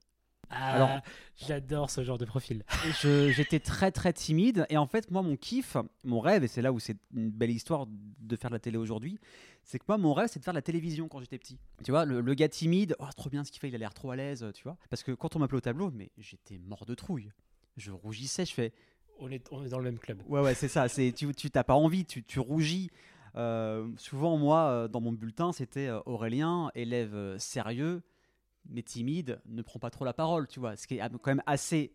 Ah, 0.50 0.72
alors- 0.74 1.00
j'adore 1.36 1.90
ce 1.90 2.02
genre 2.04 2.18
de 2.18 2.24
profil. 2.24 2.64
Je- 3.02 3.30
J'étais 3.30 3.60
très, 3.60 3.90
très 3.90 4.12
timide. 4.12 4.66
Et 4.68 4.76
en 4.76 4.86
fait, 4.86 5.10
moi, 5.10 5.22
mon 5.22 5.36
kiff, 5.36 5.76
mon 6.04 6.20
rêve, 6.20 6.44
et 6.44 6.48
c'est 6.48 6.62
là 6.62 6.72
où 6.72 6.78
c'est 6.80 6.96
une 7.14 7.30
belle 7.30 7.50
histoire 7.50 7.86
de 7.88 8.36
faire 8.36 8.50
de 8.50 8.54
la 8.54 8.60
télé 8.60 8.76
aujourd'hui, 8.76 9.18
c'est 9.62 9.78
que 9.78 9.84
moi, 9.88 9.98
mon 9.98 10.12
rêve, 10.12 10.28
c'est 10.30 10.38
de 10.38 10.44
faire 10.44 10.52
de 10.54 10.58
la 10.58 10.62
télévision 10.62 11.08
quand 11.08 11.20
j'étais 11.20 11.38
petit. 11.38 11.58
Tu 11.84 11.90
vois, 11.90 12.04
le, 12.04 12.20
le 12.20 12.34
gars 12.34 12.48
timide, 12.48 12.96
oh, 12.98 13.06
trop 13.16 13.30
bien 13.30 13.44
ce 13.44 13.50
qu'il 13.50 13.60
fait, 13.60 13.68
il 13.68 13.74
a 13.74 13.78
l'air 13.78 13.94
trop 13.94 14.10
à 14.10 14.16
l'aise, 14.16 14.46
tu 14.54 14.62
vois. 14.64 14.76
Parce 14.90 15.02
que 15.02 15.12
quand 15.12 15.36
on 15.36 15.38
m'appelait 15.38 15.58
au 15.58 15.62
tableau, 15.62 15.90
mais 15.90 16.10
j'étais 16.18 16.58
mort 16.58 16.84
de 16.86 16.94
trouille. 16.94 17.30
Je 17.76 17.90
rougissais, 17.90 18.44
je 18.44 18.52
fais. 18.54 18.72
On 19.18 19.30
est, 19.30 19.44
on 19.52 19.64
est 19.64 19.68
dans 19.68 19.78
le 19.78 19.84
même 19.84 19.98
club. 19.98 20.22
Ouais, 20.28 20.40
ouais, 20.40 20.54
c'est 20.54 20.68
ça. 20.68 20.88
C'est 20.88 21.12
tu, 21.12 21.32
tu 21.34 21.50
t'as 21.50 21.64
pas 21.64 21.74
envie, 21.74 22.04
tu, 22.04 22.22
tu 22.24 22.40
rougis. 22.40 22.90
Euh, 23.36 23.88
souvent, 23.96 24.36
moi, 24.38 24.68
euh, 24.68 24.88
dans 24.88 25.00
mon 25.00 25.12
bulletin, 25.12 25.52
c'était 25.52 25.88
euh, 25.88 26.00
Aurélien, 26.06 26.70
élève 26.74 27.36
sérieux, 27.38 28.02
mais 28.68 28.82
timide, 28.82 29.40
ne 29.46 29.62
prend 29.62 29.78
pas 29.78 29.90
trop 29.90 30.04
la 30.04 30.12
parole, 30.12 30.48
tu 30.48 30.60
vois. 30.60 30.76
Ce 30.76 30.86
qui 30.86 30.96
est 30.96 31.00
quand 31.00 31.30
même 31.30 31.42
assez 31.46 31.92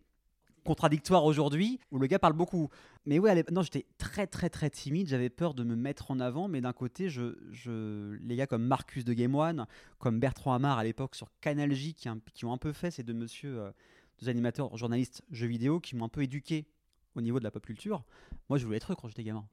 contradictoire 0.64 1.26
aujourd'hui, 1.26 1.80
où 1.92 2.00
le 2.00 2.08
gars 2.08 2.20
parle 2.20 2.34
beaucoup. 2.34 2.70
Mais 3.06 3.18
l'ép- 3.18 3.52
non, 3.52 3.62
j'étais 3.62 3.86
très, 3.98 4.28
très, 4.28 4.50
très 4.50 4.70
timide. 4.70 5.08
J'avais 5.08 5.30
peur 5.30 5.54
de 5.54 5.64
me 5.64 5.76
mettre 5.76 6.12
en 6.12 6.20
avant, 6.20 6.48
mais 6.48 6.62
d'un 6.62 6.74
côté, 6.74 7.10
je, 7.10 8.16
les 8.22 8.36
gars 8.36 8.48
comme 8.48 8.64
Marcus 8.64 9.04
de 9.04 9.14
Game 9.14 9.36
One, 9.36 9.66
comme 9.98 10.20
Bertrand 10.20 10.54
Hamar 10.54 10.78
à 10.78 10.84
l'époque 10.84 11.16
sur 11.16 11.30
Canal 11.42 11.74
qui, 11.74 12.08
ont 12.46 12.54
un 12.54 12.58
peu 12.58 12.74
fait 12.74 12.92
ces 12.92 13.04
deux 13.04 13.14
monsieur, 13.14 13.60
euh, 13.60 13.72
deux 14.20 14.30
animateurs, 14.30 14.76
journalistes, 14.78 15.24
jeux 15.32 15.48
vidéo, 15.48 15.80
qui 15.80 15.96
m'ont 15.96 16.06
un 16.06 16.10
peu 16.10 16.24
éduqué 16.24 16.68
au 17.16 17.22
niveau 17.22 17.40
de 17.40 17.44
la 17.44 17.52
pop 17.52 17.66
culture. 17.66 18.04
Moi, 18.50 18.58
je 18.58 18.66
voulais 18.66 18.78
être 18.78 18.94
eux 18.94 18.96
quand 18.96 19.08
j'étais 19.08 19.24
gamin. 19.24 19.48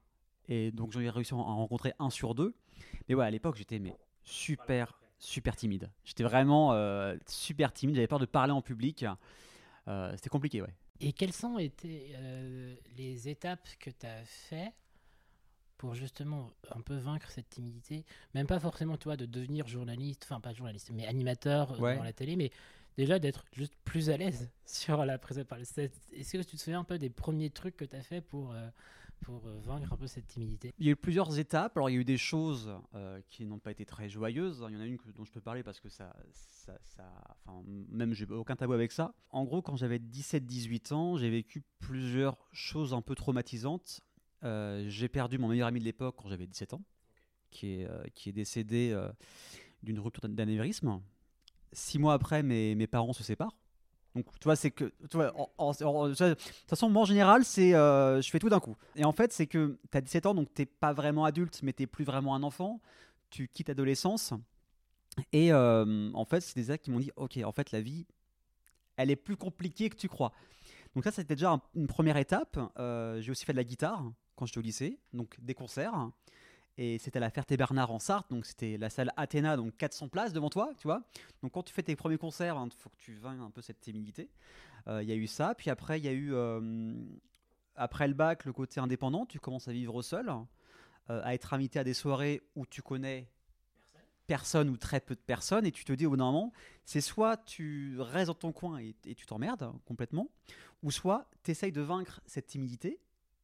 Et 0.49 0.71
donc, 0.71 0.93
j'en 0.93 1.01
ai 1.01 1.11
réussi 1.11 1.35
à 1.35 1.37
en 1.37 1.57
rencontrer 1.57 1.93
un 1.99 2.11
sur 2.11 2.35
deux. 2.35 2.55
Mais 3.09 3.15
ouais, 3.15 3.25
à 3.25 3.31
l'époque, 3.31 3.57
j'étais 3.57 3.79
mais 3.79 3.97
super, 4.23 4.99
super 5.19 5.57
timide. 5.57 5.91
J'étais 6.05 6.23
vraiment 6.25 6.73
euh, 6.73 7.17
super 7.27 7.73
timide. 7.73 7.97
J'avais 7.97 8.07
peur 8.07 8.19
de 8.19 8.27
parler 8.27 8.53
en 8.53 8.63
public. 8.63 9.05
Euh, 9.89 10.13
C'était 10.17 10.29
compliqué, 10.29 10.63
ouais. 10.63 10.75
Et 11.01 11.13
quelles 11.13 11.33
sont 11.33 11.59
été 11.59 12.13
euh, 12.17 12.75
les 12.97 13.29
étapes 13.29 13.69
que 13.81 13.91
tu 13.91 14.07
as 14.07 14.25
fait 14.25 14.73
pour 15.79 15.95
justement 15.95 16.51
un 16.75 16.81
peu 16.81 16.97
vaincre 16.97 17.31
cette 17.31 17.49
timidité? 17.51 18.05
Même 18.35 18.47
pas 18.47 18.59
forcément, 18.59 18.97
tu 18.97 19.05
vois, 19.05 19.17
de 19.17 19.27
devenir 19.27 19.67
journaliste, 19.69 20.27
enfin 20.29 20.41
pas 20.41 20.53
journaliste, 20.55 20.91
mais 20.93 21.07
animateur 21.07 21.79
Ouais. 21.81 21.97
dans 21.97 22.03
la 22.03 22.13
télé, 22.15 22.37
mais 22.37 22.51
déjà 22.97 23.19
d'être 23.19 23.45
juste 23.53 23.75
plus 23.85 24.09
à 24.09 24.17
l'aise 24.17 24.51
sur 24.65 25.05
la 25.05 25.19
prise 25.19 25.37
de 25.37 25.43
parole. 25.43 25.65
Est-ce 25.65 26.33
que 26.33 26.43
tu 26.43 26.57
te 26.57 26.63
souviens 26.63 26.81
un 26.81 26.85
peu 26.85 26.99
des 26.99 27.11
premiers 27.11 27.51
trucs 27.51 27.77
que 27.77 27.85
tu 27.85 27.95
as 27.97 28.03
fait 28.03 28.23
pour, 28.23 28.55
pour 29.21 29.47
euh, 29.47 29.59
vaincre 29.61 29.93
un 29.93 29.97
peu 29.97 30.07
cette 30.07 30.27
timidité 30.27 30.73
Il 30.79 30.87
y 30.87 30.89
a 30.89 30.93
eu 30.93 30.97
plusieurs 30.97 31.39
étapes. 31.39 31.77
Alors, 31.77 31.91
il 31.91 31.95
y 31.95 31.97
a 31.97 32.01
eu 32.01 32.05
des 32.05 32.17
choses 32.17 32.73
euh, 32.95 33.21
qui 33.29 33.45
n'ont 33.45 33.59
pas 33.59 33.71
été 33.71 33.85
très 33.85 34.09
joyeuses. 34.09 34.65
Il 34.69 34.75
y 34.75 34.77
en 34.77 34.81
a 34.81 34.87
une 34.87 34.99
dont 35.15 35.25
je 35.25 35.33
peux 35.33 35.41
parler 35.41 35.63
parce 35.63 35.81
que 35.81 35.89
ça. 35.89 36.15
ça, 36.33 36.79
ça 36.85 37.05
enfin, 37.45 37.63
même, 37.67 38.15
j'ai 38.15 38.27
aucun 38.27 38.57
tabou 38.57 38.73
avec 38.73 38.93
ça. 38.93 39.15
En 39.31 39.45
gros, 39.45 39.63
quand 39.63 39.77
j'avais 39.77 39.99
17-18 39.99 40.95
ans, 40.95 41.17
j'ai 41.17 41.31
vécu 41.31 41.63
plusieurs 41.79 42.37
choses 42.53 42.95
un 42.95 43.03
peu 43.03 43.15
traumatisantes. 43.15 44.01
Euh, 44.45 44.85
j'ai 44.89 45.09
perdu 45.09 45.39
mon 45.39 45.49
meilleur 45.49 45.69
ami 45.69 45.81
de 45.81 45.85
l'époque 45.85 46.17
quand 46.19 46.29
j'avais 46.29 46.47
17 46.47 46.75
ans, 46.75 46.83
qui 47.51 47.81
est, 47.81 47.89
qui 48.15 48.29
est 48.29 48.33
décédé 48.33 48.97
d'une 49.83 49.99
rupture 49.99 50.29
d'anévrisme. 50.29 51.01
Six 51.73 51.99
mois 51.99 52.15
après, 52.15 52.43
mes, 52.43 52.75
mes 52.75 52.87
parents 52.87 53.13
se 53.13 53.25
séparent. 53.25 53.57
Donc, 54.17 54.25
tu 54.41 54.45
vois, 54.45 54.57
c'est 54.57 54.71
que. 54.71 54.87
Tu 55.11 55.17
vois, 55.17 55.27
de 55.31 56.35
toute 56.35 56.69
façon, 56.69 56.89
moi, 56.91 57.03
en 57.03 57.05
général, 57.05 57.45
c'est. 57.45 57.75
euh, 57.75 58.21
je 58.23 58.31
fais 58.31 58.39
tout 58.39 58.49
d'un 58.49 58.61
coup. 58.61 58.75
Et 58.97 59.05
en 59.05 59.13
fait, 59.13 59.33
c'est 59.33 59.47
que 59.47 59.79
tu 59.93 59.99
as 59.99 60.01
17 60.01 60.27
ans, 60.27 60.35
donc 60.35 60.53
t'es 60.55 60.67
pas 60.67 60.93
vraiment 60.93 61.25
adulte, 61.25 61.61
mais 61.63 61.73
t'es 61.73 61.87
plus 61.87 62.05
vraiment 62.05 62.35
un 62.35 62.43
enfant. 62.43 62.81
Tu 63.31 63.47
quittes 63.49 63.69
l'adolescence. 63.69 64.33
Et 65.33 65.53
euh, 65.53 66.11
en 66.15 66.25
fait, 66.25 66.41
c'est 66.41 66.57
des 66.57 66.71
actes 66.71 66.85
qui 66.85 66.91
m'ont 66.91 66.99
dit 67.01 67.13
Ok, 67.17 67.39
en 67.45 67.53
fait, 67.53 67.73
la 67.73 67.81
vie, 67.81 68.07
elle 68.97 69.11
est 69.11 69.17
plus 69.17 69.37
compliquée 69.37 69.91
que 69.91 69.97
tu 69.97 70.09
crois. 70.09 70.33
Donc 70.95 71.05
ça, 71.05 71.11
c'était 71.13 71.35
déjà 71.35 71.53
un- 71.53 71.63
une 71.75 71.87
première 71.87 72.17
étape. 72.17 72.59
Euh, 72.79 73.21
j'ai 73.21 73.31
aussi 73.31 73.45
fait 73.45 73.53
de 73.53 73.59
la 73.59 73.65
guitare 73.65 74.03
quand 74.35 74.47
j'étais 74.47 74.59
au 74.59 74.63
lycée, 74.63 74.99
donc 75.13 75.37
des 75.41 75.55
concerts. 75.55 76.11
Et 76.79 76.99
c'était 76.99 77.17
à 77.17 77.21
la 77.21 77.31
Ferté-Bernard 77.31 77.91
en 77.91 77.99
Sarthe, 77.99 78.31
donc 78.31 78.45
c'était 78.45 78.77
la 78.77 78.91
salle 78.91 79.11
Athéna, 79.17 79.57
donc 79.57 79.77
400 79.79 80.09
places 80.09 80.35
devant 80.35 80.51
toi, 80.51 80.73
tu 80.77 80.87
vois. 80.87 81.03
Donc 81.43 81.53
quand 81.53 81.63
tu 81.63 81.73
fais 81.73 81.83
tes 81.83 81.97
premiers 81.97 82.19
concerts, 82.19 82.63
il 82.63 82.71
faut 82.77 82.91
que 82.91 82.99
tu 82.99 83.15
vainques 83.15 83.41
un 83.41 83.51
peu 83.51 83.63
cette 83.63 83.81
timidité. 83.81 84.29
Euh, 84.89 85.03
Il 85.03 85.09
y 85.09 85.13
a 85.13 85.15
eu 85.15 85.27
ça, 85.27 85.55
puis 85.55 85.71
après, 85.71 85.99
il 85.99 86.05
y 86.05 86.09
a 86.09 86.13
eu, 86.13 86.35
euh, 86.35 86.95
après 87.77 88.07
le 88.09 88.15
bac, 88.15 88.45
le 88.45 88.53
côté 88.53 88.79
indépendant, 88.79 89.25
tu 89.25 89.41
commences 89.41 89.69
à 89.69 89.73
vivre 89.73 90.03
seul, 90.03 90.29
euh, 91.09 91.23
à 91.25 91.35
être 91.35 91.55
invité 91.55 91.79
à 91.79 91.85
des 91.85 91.95
soirées 91.95 92.43
où 92.57 92.67
tu 92.67 92.83
connais 92.83 93.31
personne 94.27 94.69
ou 94.69 94.77
très 94.77 95.01
peu 95.01 95.15
de 95.15 95.21
personnes, 95.21 95.65
et 95.65 95.73
tu 95.73 95.85
te 95.85 95.93
dis 95.95 96.05
au 96.05 96.11
bout 96.11 96.17
moment, 96.17 96.53
c'est 96.85 97.01
soit 97.01 97.39
tu 97.39 97.99
restes 98.01 98.27
dans 98.27 98.35
ton 98.35 98.53
coin 98.53 98.79
et, 98.79 98.95
et 99.07 99.15
tu 99.15 99.25
t'emmerdes 99.25 99.63
hein, 99.63 99.81
complètement, 99.87 100.29
ou 100.83 100.91
soit 100.91 101.31
tu 101.43 101.53
essayes 101.53 101.73
de 101.73 101.81
vaincre 101.81 102.21
cette 102.27 102.49
timidité, 102.49 103.01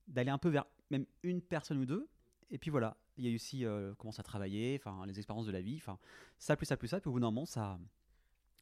d'aller 0.09 0.31
un 0.31 0.39
peu 0.39 0.51
vers 0.51 0.67
même 0.91 1.07
une 1.23 1.41
personne 1.41 1.79
ou 1.79 1.87
deux, 1.87 2.09
et 2.51 2.59
puis 2.59 2.71
voilà, 2.71 2.97
il 3.19 3.25
y 3.25 3.29
a 3.29 3.31
eu 3.31 3.37
aussi 3.37 3.65
euh, 3.65 3.95
commence 3.95 4.19
à 4.19 4.23
travailler, 4.23 4.81
enfin 4.81 5.05
les 5.07 5.19
expériences 5.19 5.47
de 5.47 5.53
la 5.53 5.61
vie, 5.61 5.77
enfin 5.77 5.99
ça 6.39 6.57
plus 6.57 6.67
ça 6.67 6.77
plus 6.77 6.89
ça, 6.89 7.01
puis 7.01 7.09
au 7.09 7.13
bout 7.13 7.21
d'un 7.21 7.31
moment 7.31 7.47
ça, 7.47 7.79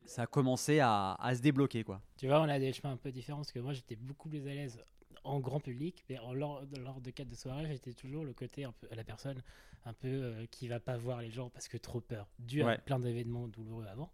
ça 0.04 0.22
a 0.22 0.26
commencé 0.26 0.80
à, 0.80 1.14
à 1.14 1.34
se 1.34 1.40
débloquer 1.42 1.84
quoi. 1.84 2.00
Tu 2.16 2.26
vois, 2.26 2.40
on 2.40 2.48
a 2.48 2.58
des 2.58 2.72
chemins 2.72 2.92
un 2.92 2.96
peu 2.96 3.12
différents 3.12 3.38
parce 3.38 3.52
que 3.52 3.60
moi 3.60 3.72
j'étais 3.72 3.96
beaucoup 3.96 4.28
plus 4.28 4.42
à 4.46 4.54
l'aise 4.54 4.80
en 5.22 5.38
grand 5.38 5.60
public, 5.60 6.04
mais 6.08 6.18
en, 6.18 6.32
lors, 6.32 6.62
lors 6.78 7.00
de 7.00 7.10
cadres 7.10 7.30
de 7.30 7.36
soirée, 7.36 7.66
j'étais 7.68 7.92
toujours 7.92 8.24
le 8.24 8.32
côté 8.32 8.64
un 8.64 8.72
peu 8.72 8.88
la 8.94 9.04
personne 9.04 9.42
un 9.84 9.92
peu 9.92 10.08
euh, 10.08 10.46
qui 10.50 10.66
va 10.68 10.80
pas 10.80 10.96
voir 10.96 11.20
les 11.20 11.30
gens 11.30 11.50
parce 11.50 11.68
que 11.68 11.76
trop 11.76 12.00
peur, 12.00 12.26
dû 12.38 12.62
Ouais. 12.64 12.74
à 12.74 12.78
plein 12.78 12.98
d'événements 12.98 13.46
douloureux 13.48 13.86
avant. 13.86 14.10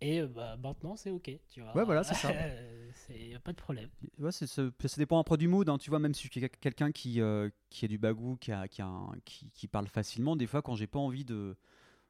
Et 0.00 0.20
euh, 0.20 0.28
bah, 0.28 0.56
maintenant 0.62 0.94
c'est 0.96 1.10
ok, 1.10 1.30
tu 1.48 1.60
vois. 1.60 1.76
Ouais, 1.76 1.84
voilà, 1.84 2.04
c'est 2.04 2.14
ça. 2.14 2.30
c'est 3.06 3.38
pas 3.42 3.52
de 3.52 3.56
problème. 3.56 3.88
Ouais, 4.18 4.30
c'est- 4.32 4.46
c'est- 4.46 4.86
ça 4.88 4.96
dépend 4.96 5.18
un 5.18 5.24
peu 5.24 5.36
du 5.36 5.48
mood. 5.48 5.68
hein. 5.68 5.78
Tu 5.78 5.90
vois, 5.90 5.98
même 5.98 6.14
si 6.14 6.24
je 6.24 6.30
suis 6.30 6.40
quel- 6.40 6.50
quelqu'un 6.50 6.92
qui, 6.92 7.20
euh, 7.20 7.50
qui 7.70 7.84
a 7.84 7.88
du 7.88 7.98
bagou, 7.98 8.36
qui, 8.36 8.52
a, 8.52 8.68
qui, 8.68 8.80
a 8.82 8.86
un- 8.86 9.14
qui, 9.24 9.50
qui 9.50 9.66
parle 9.66 9.88
facilement, 9.88 10.36
des 10.36 10.46
fois, 10.46 10.62
quand 10.62 10.76
j'ai 10.76 10.86
pas 10.86 10.98
envie 11.00 11.24
de, 11.24 11.56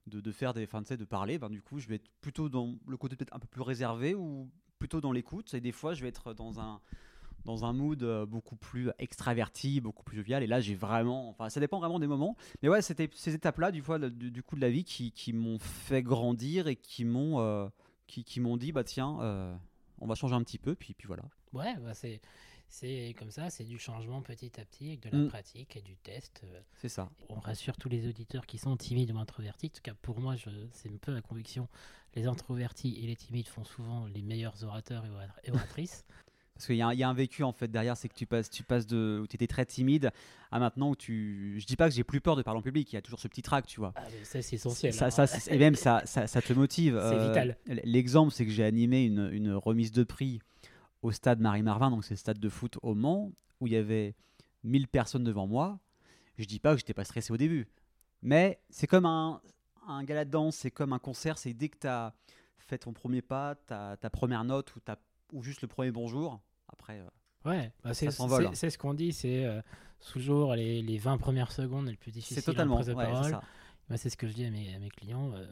de, 0.06 0.20
de 0.20 0.32
faire 0.32 0.52
des, 0.54 0.66
sais, 0.84 0.96
de 0.96 1.04
parler, 1.04 1.38
ben, 1.38 1.48
du 1.48 1.62
coup, 1.62 1.78
je 1.78 1.88
vais 1.88 1.96
être 1.96 2.10
plutôt 2.20 2.48
dans 2.48 2.74
le 2.86 2.96
côté 2.96 3.16
peut-être 3.16 3.34
un 3.34 3.38
peu 3.38 3.46
plus 3.48 3.62
réservé 3.62 4.14
ou 4.14 4.50
plutôt 4.78 5.00
dans 5.00 5.12
l'écoute. 5.12 5.54
Et 5.54 5.60
des 5.60 5.72
fois, 5.72 5.94
je 5.94 6.02
vais 6.02 6.08
être 6.08 6.34
dans 6.34 6.60
un, 6.60 6.80
dans 7.44 7.64
un 7.64 7.72
mood 7.72 8.02
euh, 8.02 8.26
beaucoup 8.26 8.56
plus 8.56 8.90
extraverti, 8.98 9.80
beaucoup 9.80 10.02
plus 10.02 10.16
jovial. 10.16 10.42
Et 10.42 10.46
là, 10.46 10.60
j'ai 10.60 10.74
vraiment, 10.74 11.28
enfin, 11.30 11.48
ça 11.48 11.60
dépend 11.60 11.78
vraiment 11.78 11.98
des 11.98 12.06
moments. 12.06 12.36
Mais 12.62 12.68
ouais, 12.68 12.82
c'était 12.82 13.08
ces 13.14 13.34
étapes-là, 13.34 13.70
du, 13.72 13.82
fois, 13.82 13.98
du, 13.98 14.30
du 14.30 14.42
coup, 14.42 14.56
de 14.56 14.60
la 14.60 14.70
vie, 14.70 14.84
qui, 14.84 15.12
qui 15.12 15.32
m'ont 15.32 15.58
fait 15.58 16.02
grandir 16.02 16.66
et 16.68 16.76
qui 16.76 17.04
m'ont, 17.04 17.40
euh, 17.40 17.68
qui, 18.06 18.24
qui 18.24 18.40
m'ont 18.40 18.56
dit, 18.56 18.72
bah 18.72 18.84
tiens, 18.84 19.18
euh, 19.20 19.54
on 20.00 20.06
va 20.06 20.14
changer 20.14 20.34
un 20.34 20.42
petit 20.42 20.58
peu, 20.58 20.74
puis, 20.74 20.94
puis 20.94 21.06
voilà. 21.06 21.22
Ouais, 21.52 21.74
bah, 21.78 21.94
c'est 21.94 22.20
c'est 22.70 23.14
comme 23.18 23.30
ça, 23.30 23.48
c'est 23.48 23.64
du 23.64 23.78
changement 23.78 24.20
petit 24.20 24.52
à 24.60 24.64
petit 24.66 24.88
avec 24.88 25.00
de 25.00 25.08
la 25.08 25.24
Mm. 25.24 25.28
pratique 25.28 25.74
et 25.76 25.80
du 25.80 25.96
test. 25.96 26.44
C'est 26.74 26.90
ça. 26.90 27.08
on 27.30 27.40
rassure 27.40 27.78
tous 27.78 27.88
les 27.88 28.06
auditeurs 28.06 28.44
qui 28.44 28.58
sont 28.58 28.76
timides 28.76 29.10
ou 29.12 29.16
introvertis. 29.18 29.68
En 29.68 29.76
tout 29.76 29.80
cas, 29.82 29.94
pour 30.02 30.20
moi, 30.20 30.34
c'est 30.72 30.90
un 30.92 30.96
peu 30.98 31.12
ma 31.14 31.22
conviction. 31.22 31.66
Les 32.14 32.26
introvertis 32.26 32.98
et 33.02 33.06
les 33.06 33.16
timides 33.16 33.48
font 33.48 33.64
souvent 33.64 34.04
les 34.08 34.20
meilleurs 34.20 34.62
orateurs 34.64 35.06
et 35.06 35.08
ora- 35.08 35.24
et 35.44 35.50
oratrices. 35.50 36.04
Parce 36.58 36.66
qu'il 36.66 36.76
y, 36.76 36.82
a 36.82 36.88
un- 36.88 36.92
il 36.92 36.98
y 36.98 37.04
a 37.04 37.08
un 37.08 37.14
vécu 37.14 37.44
en 37.44 37.52
fait 37.52 37.68
derrière, 37.68 37.96
c'est 37.96 38.08
que 38.08 38.14
tu 38.14 38.26
passes, 38.26 38.50
tu 38.50 38.64
passes 38.64 38.84
de 38.86 39.20
où 39.22 39.26
tu 39.28 39.36
étais 39.36 39.46
très 39.46 39.64
timide 39.64 40.10
à 40.50 40.58
maintenant 40.58 40.90
où 40.90 40.96
tu. 40.96 41.54
Je 41.60 41.64
dis 41.66 41.76
pas 41.76 41.88
que 41.88 41.94
j'ai 41.94 42.02
plus 42.02 42.20
peur 42.20 42.34
de 42.34 42.42
parler 42.42 42.58
en 42.58 42.62
public, 42.62 42.92
il 42.92 42.96
y 42.96 42.98
a 42.98 43.02
toujours 43.02 43.20
ce 43.20 43.28
petit 43.28 43.42
trac, 43.42 43.64
tu 43.66 43.78
vois. 43.78 43.92
Ah, 43.94 44.02
mais 44.10 44.24
ça, 44.24 44.42
c'est 44.42 44.56
essentiel. 44.56 44.92
Ça, 44.92 45.06
hein. 45.06 45.10
ça, 45.10 45.26
et 45.54 45.56
même 45.56 45.76
ça, 45.76 46.02
ça, 46.04 46.26
ça 46.26 46.42
te 46.42 46.52
motive. 46.52 46.98
C'est 47.00 47.14
Euh, 47.16 47.28
vital. 47.28 47.56
L'exemple, 47.84 48.32
c'est 48.32 48.44
que 48.44 48.50
j'ai 48.50 48.64
animé 48.64 49.04
une, 49.04 49.30
une 49.32 49.52
remise 49.54 49.92
de 49.92 50.02
prix 50.02 50.40
au 51.02 51.12
stade 51.12 51.38
Marie-Marvin, 51.40 51.90
donc 51.92 52.04
c'est 52.04 52.14
le 52.14 52.18
stade 52.18 52.40
de 52.40 52.48
foot 52.48 52.76
au 52.82 52.94
Mans, 52.96 53.30
où 53.60 53.68
il 53.68 53.72
y 53.72 53.76
avait 53.76 54.16
1000 54.64 54.88
personnes 54.88 55.22
devant 55.22 55.46
moi. 55.46 55.78
Je 56.38 56.44
dis 56.44 56.58
pas 56.58 56.72
que 56.72 56.78
j'étais 56.78 56.92
pas 56.94 57.04
stressé 57.04 57.32
au 57.32 57.36
début, 57.36 57.68
mais 58.20 58.58
c'est 58.68 58.88
comme 58.88 59.06
un, 59.06 59.40
un 59.86 60.02
gala 60.02 60.24
de 60.24 60.30
danse, 60.30 60.56
c'est 60.56 60.72
comme 60.72 60.92
un 60.92 60.98
concert, 60.98 61.38
c'est 61.38 61.54
dès 61.54 61.68
que 61.68 61.78
tu 61.78 61.86
as 61.86 62.12
fait 62.58 62.78
ton 62.78 62.92
premier 62.92 63.22
pas, 63.22 63.54
ta, 63.54 63.96
ta 63.96 64.10
première 64.10 64.42
note 64.44 64.74
ou, 64.76 64.80
ta, 64.80 64.98
ou 65.32 65.42
juste 65.42 65.62
le 65.62 65.68
premier 65.68 65.90
bonjour, 65.90 66.40
après. 66.72 66.98
euh, 67.00 67.08
Ouais, 67.44 67.72
bah, 67.84 67.94
c'est 67.94 68.10
s'envole, 68.10 68.42
c'est- 68.44 68.48
hein. 68.48 68.52
c'est 68.54 68.70
ce 68.70 68.78
qu'on 68.78 68.94
dit, 68.94 69.12
c'est 69.12 69.44
euh, 69.44 69.62
toujours 70.12 70.54
les, 70.54 70.82
les 70.82 70.98
20 70.98 71.18
premières 71.18 71.52
secondes 71.52 71.86
les 71.88 71.96
plus 71.96 72.10
difficiles 72.10 72.36
C'est 72.36 72.42
totalement. 72.42 72.74
en 72.74 72.78
prise 72.78 72.88
de 72.88 72.94
ouais, 72.94 73.04
c'est 73.04 73.10
parole. 73.12 73.30
ça. 73.30 73.42
Moi, 73.88 73.96
c'est 73.96 74.10
ce 74.10 74.16
que 74.16 74.26
je 74.28 74.32
dis 74.34 74.44
à 74.44 74.50
mes, 74.50 74.74
à 74.74 74.78
mes 74.78 74.90
clients. 74.90 75.30
euh, 75.34 75.46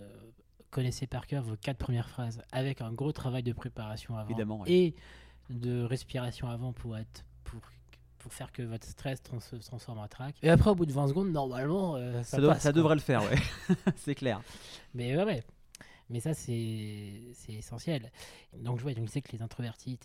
connaissez 0.71 1.07
par 1.07 1.27
cœur 1.27 1.43
vos 1.45 1.57
quatre 1.57 1.79
premières 1.79 2.11
phrases 2.11 2.43
avec 2.53 2.81
un 2.83 2.93
gros 2.93 3.13
travail 3.13 3.43
de 3.43 3.53
préparation 3.53 4.17
avant 4.19 4.61
ouais. 4.63 4.71
et 4.71 4.95
de 5.49 5.83
respiration 5.85 6.49
avant 6.51 6.73
pour 6.73 6.99
être 6.99 7.25
pour, 7.45 7.61
pour 8.19 8.33
faire 8.35 8.51
que 8.53 8.63
votre 8.63 8.87
stress 8.87 9.23
trans- 9.23 9.39
se 9.41 9.57
transforme 9.57 9.99
en 10.01 10.09
trac. 10.09 10.35
Et 10.43 10.51
après, 10.51 10.71
au 10.71 10.75
bout 10.75 10.85
de 10.87 10.93
20 10.93 11.07
secondes, 11.09 11.31
normalement, 11.31 11.95
euh, 11.97 12.23
ça, 12.25 12.39
Ça, 12.39 12.47
passe, 12.49 12.63
ça 12.63 12.73
devrait 12.73 12.97
le 12.97 13.01
faire, 13.01 13.23
ouais. 13.23 13.37
c'est 13.97 14.17
clair. 14.17 14.43
Mais 14.93 15.17
ouais, 15.17 15.25
ouais. 15.25 15.45
Mais 16.11 16.21
ça, 16.21 16.35
c'est 16.35 17.23
essentiel. 17.49 18.11
Donc, 18.59 18.79
je 18.79 18.83
vois, 18.83 18.93
donc, 18.95 19.07
je 19.07 19.13
sais 19.13 19.23
que 19.23 19.33
les 19.33 19.43
introvertis 19.43 19.99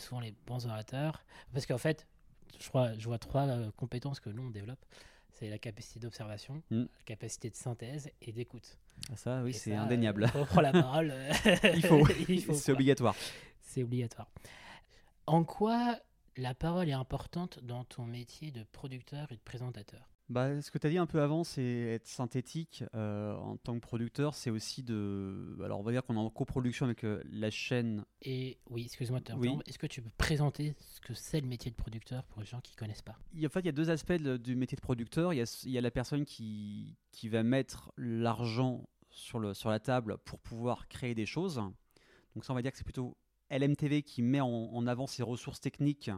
souvent 0.00 0.20
les 0.20 0.32
bons 0.46 0.66
orateurs. 0.66 1.24
Parce 1.52 1.66
qu'en 1.66 1.78
fait, 1.78 2.06
je, 2.60 2.68
crois, 2.68 2.92
je 2.98 3.04
vois 3.06 3.18
trois 3.18 3.46
euh, 3.48 3.70
compétences 3.76 4.20
que 4.20 4.30
nous, 4.30 4.42
on 4.46 4.50
développe. 4.50 4.84
C'est 5.32 5.48
la 5.50 5.58
capacité 5.58 5.98
d'observation, 5.98 6.62
Mm. 6.70 6.82
la 6.82 7.04
capacité 7.04 7.50
de 7.50 7.56
synthèse 7.56 8.08
et 8.22 8.32
d'écoute. 8.32 8.78
Ah, 9.10 9.16
Ça, 9.16 9.42
oui, 9.42 9.52
c'est 9.52 9.72
euh, 9.76 9.80
indéniable. 9.80 10.30
On 10.34 10.44
prend 10.44 10.60
la 10.60 10.72
parole, 10.82 11.10
euh, 11.12 11.32
Il 11.74 11.84
faut. 11.84 12.06
c'est 12.54 12.70
obligatoire. 12.72 13.16
C'est 13.60 13.82
obligatoire. 13.82 14.30
En 15.26 15.42
quoi 15.44 15.98
la 16.36 16.54
parole 16.54 16.88
est 16.88 16.92
importante 16.92 17.58
dans 17.64 17.84
ton 17.84 18.04
métier 18.04 18.50
de 18.52 18.62
producteur 18.72 19.32
et 19.32 19.36
de 19.36 19.40
présentateur? 19.40 20.08
Bah, 20.30 20.62
ce 20.62 20.70
que 20.70 20.78
tu 20.78 20.86
as 20.86 20.90
dit 20.90 20.96
un 20.96 21.04
peu 21.06 21.20
avant, 21.20 21.44
c'est 21.44 21.62
être 21.62 22.06
synthétique 22.06 22.82
euh, 22.94 23.34
en 23.34 23.58
tant 23.58 23.74
que 23.74 23.80
producteur. 23.80 24.34
C'est 24.34 24.48
aussi 24.48 24.82
de. 24.82 25.54
Alors, 25.62 25.80
on 25.80 25.82
va 25.82 25.92
dire 25.92 26.02
qu'on 26.02 26.14
est 26.16 26.18
en 26.18 26.30
coproduction 26.30 26.86
avec 26.86 27.04
euh, 27.04 27.22
la 27.30 27.50
chaîne. 27.50 28.04
Et 28.22 28.56
oui, 28.70 28.84
excuse-moi 28.84 29.20
t'interrompre. 29.20 29.62
Est-ce 29.66 29.78
que 29.78 29.86
tu 29.86 30.00
peux 30.00 30.10
présenter 30.16 30.74
ce 30.80 31.00
que 31.02 31.12
c'est 31.12 31.42
le 31.42 31.46
métier 31.46 31.70
de 31.70 31.76
producteur 31.76 32.24
pour 32.24 32.40
les 32.40 32.46
gens 32.46 32.60
qui 32.62 32.72
ne 32.72 32.76
connaissent 32.78 33.02
pas? 33.02 33.18
Il 33.34 33.46
En 33.46 33.50
fait, 33.50 33.60
il 33.60 33.66
y 33.66 33.68
a 33.68 33.72
deux 33.72 33.90
aspects 33.90 34.12
de- 34.12 34.38
du 34.38 34.56
métier 34.56 34.76
de 34.76 34.80
producteur. 34.80 35.34
Il 35.34 35.36
y 35.36 35.42
a, 35.42 35.60
il 35.64 35.70
y 35.70 35.76
a 35.76 35.82
la 35.82 35.90
personne 35.90 36.24
qui, 36.24 36.96
qui 37.12 37.28
va 37.28 37.42
mettre 37.42 37.92
l'argent 37.98 38.88
sur, 39.10 39.38
le, 39.38 39.52
sur 39.52 39.68
la 39.68 39.78
table 39.78 40.16
pour 40.24 40.38
pouvoir 40.40 40.88
créer 40.88 41.14
des 41.14 41.26
choses. 41.26 41.56
Donc, 42.34 42.44
ça, 42.46 42.52
on 42.52 42.56
va 42.56 42.62
dire 42.62 42.72
que 42.72 42.78
c'est 42.78 42.84
plutôt 42.84 43.16
LMTV 43.50 44.02
qui 44.02 44.22
met 44.22 44.40
en, 44.40 44.48
en 44.48 44.86
avant 44.86 45.06
ses 45.06 45.22
ressources 45.22 45.60
techniques 45.60 46.10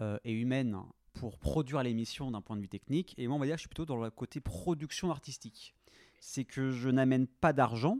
euh, 0.00 0.18
et 0.24 0.32
humaines 0.32 0.78
pour 1.14 1.38
produire 1.38 1.82
l'émission 1.82 2.30
d'un 2.30 2.42
point 2.42 2.56
de 2.56 2.60
vue 2.60 2.68
technique. 2.68 3.14
Et 3.16 3.26
moi, 3.26 3.36
on 3.36 3.38
va 3.40 3.46
dire 3.46 3.54
que 3.54 3.58
je 3.58 3.62
suis 3.62 3.68
plutôt 3.68 3.86
dans 3.86 3.96
le 3.96 4.10
côté 4.10 4.40
production 4.40 5.10
artistique. 5.10 5.74
C'est 6.20 6.44
que 6.44 6.70
je 6.70 6.88
n'amène 6.88 7.26
pas 7.26 7.52
d'argent. 7.52 7.98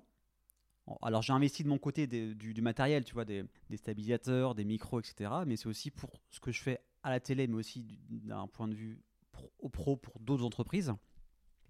Alors, 1.01 1.23
j'ai 1.23 1.33
investi 1.33 1.65
de 1.65 1.69
mon 1.69 1.79
côté 1.79 2.07
du, 2.07 2.61
matériel, 2.61 3.05
tu 3.05 3.15
vois, 3.15 3.25
des, 3.25 3.45
stabilisateurs, 3.77 4.55
des 4.55 4.65
micros, 4.65 5.01
etc. 5.01 5.31
Mais 5.47 5.57
c'est 5.57 5.69
aussi 5.69 5.91
pour 5.91 6.11
ce 6.31 6.41
que 6.41 6.53
je 6.53 6.61
fais 6.61 6.81
à 7.03 7.11
la 7.11 7.21
télé, 7.21 7.47
mais 7.47 7.57
aussi 7.57 7.83
du- 7.83 8.21
d'un 8.21 8.47
point 8.49 8.69
de 8.69 8.75
vue 8.75 9.01
pro, 9.33 9.69
pro 9.71 9.97
pour 9.97 10.21
d'autres 10.21 10.45
entreprises. 10.45 10.93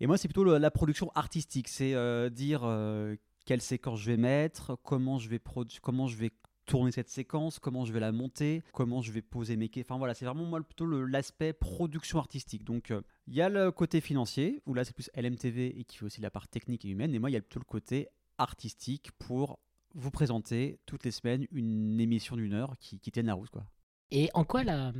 Et 0.00 0.06
moi, 0.06 0.18
c'est 0.18 0.28
plutôt 0.28 0.44
la 0.58 0.70
production 0.70 1.10
artistique. 1.14 1.68
C'est 1.68 1.94
euh, 1.94 2.28
dire 2.28 2.62
euh, 2.64 3.14
quelle 3.44 3.60
séquence 3.60 4.00
je 4.00 4.10
vais 4.10 4.16
mettre, 4.16 4.76
comment 4.82 5.18
je 5.18 5.28
vais, 5.28 5.40
comment 5.80 6.08
je 6.08 6.16
vais 6.16 6.32
tourner 6.66 6.92
cette 6.92 7.08
séquence, 7.08 7.58
comment 7.58 7.84
je 7.84 7.92
vais 7.92 8.00
la 8.00 8.12
monter, 8.12 8.62
comment 8.72 9.02
je 9.02 9.12
vais 9.12 9.22
poser 9.22 9.56
mes 9.56 9.68
quais. 9.68 9.82
Enfin 9.82 9.98
voilà, 9.98 10.14
c'est 10.14 10.24
vraiment 10.24 10.44
moi 10.44 10.60
plutôt 10.62 10.86
l'aspect 10.86 11.52
production 11.52 12.18
artistique. 12.18 12.64
Donc 12.64 12.90
euh, 12.90 13.02
il 13.26 13.34
y 13.34 13.42
a 13.42 13.48
le 13.48 13.70
côté 13.70 14.00
financier, 14.00 14.62
où 14.66 14.74
là 14.74 14.84
c'est 14.84 14.94
plus 14.94 15.10
LMTV 15.16 15.78
et 15.78 15.84
qui 15.84 15.98
fait 15.98 16.04
aussi 16.04 16.20
la 16.20 16.30
part 16.30 16.48
technique 16.48 16.84
et 16.84 16.88
humaine. 16.88 17.14
Et 17.14 17.18
moi, 17.18 17.30
il 17.30 17.34
y 17.34 17.36
a 17.36 17.40
plutôt 17.40 17.60
le 17.60 17.64
côté 17.64 18.08
artistique 18.38 19.12
pour 19.18 19.58
vous 19.94 20.10
présenter 20.10 20.80
toutes 20.86 21.04
les 21.04 21.12
semaines 21.12 21.46
une 21.52 22.00
émission 22.00 22.36
d'une 22.36 22.52
heure 22.52 22.76
qui, 22.78 22.98
qui 22.98 23.12
tienne 23.12 23.26
la 23.26 23.34
route. 23.34 23.50
Quoi. 23.50 23.64
Et 24.10 24.30
en 24.34 24.44
quoi 24.44 24.64
la, 24.64 24.92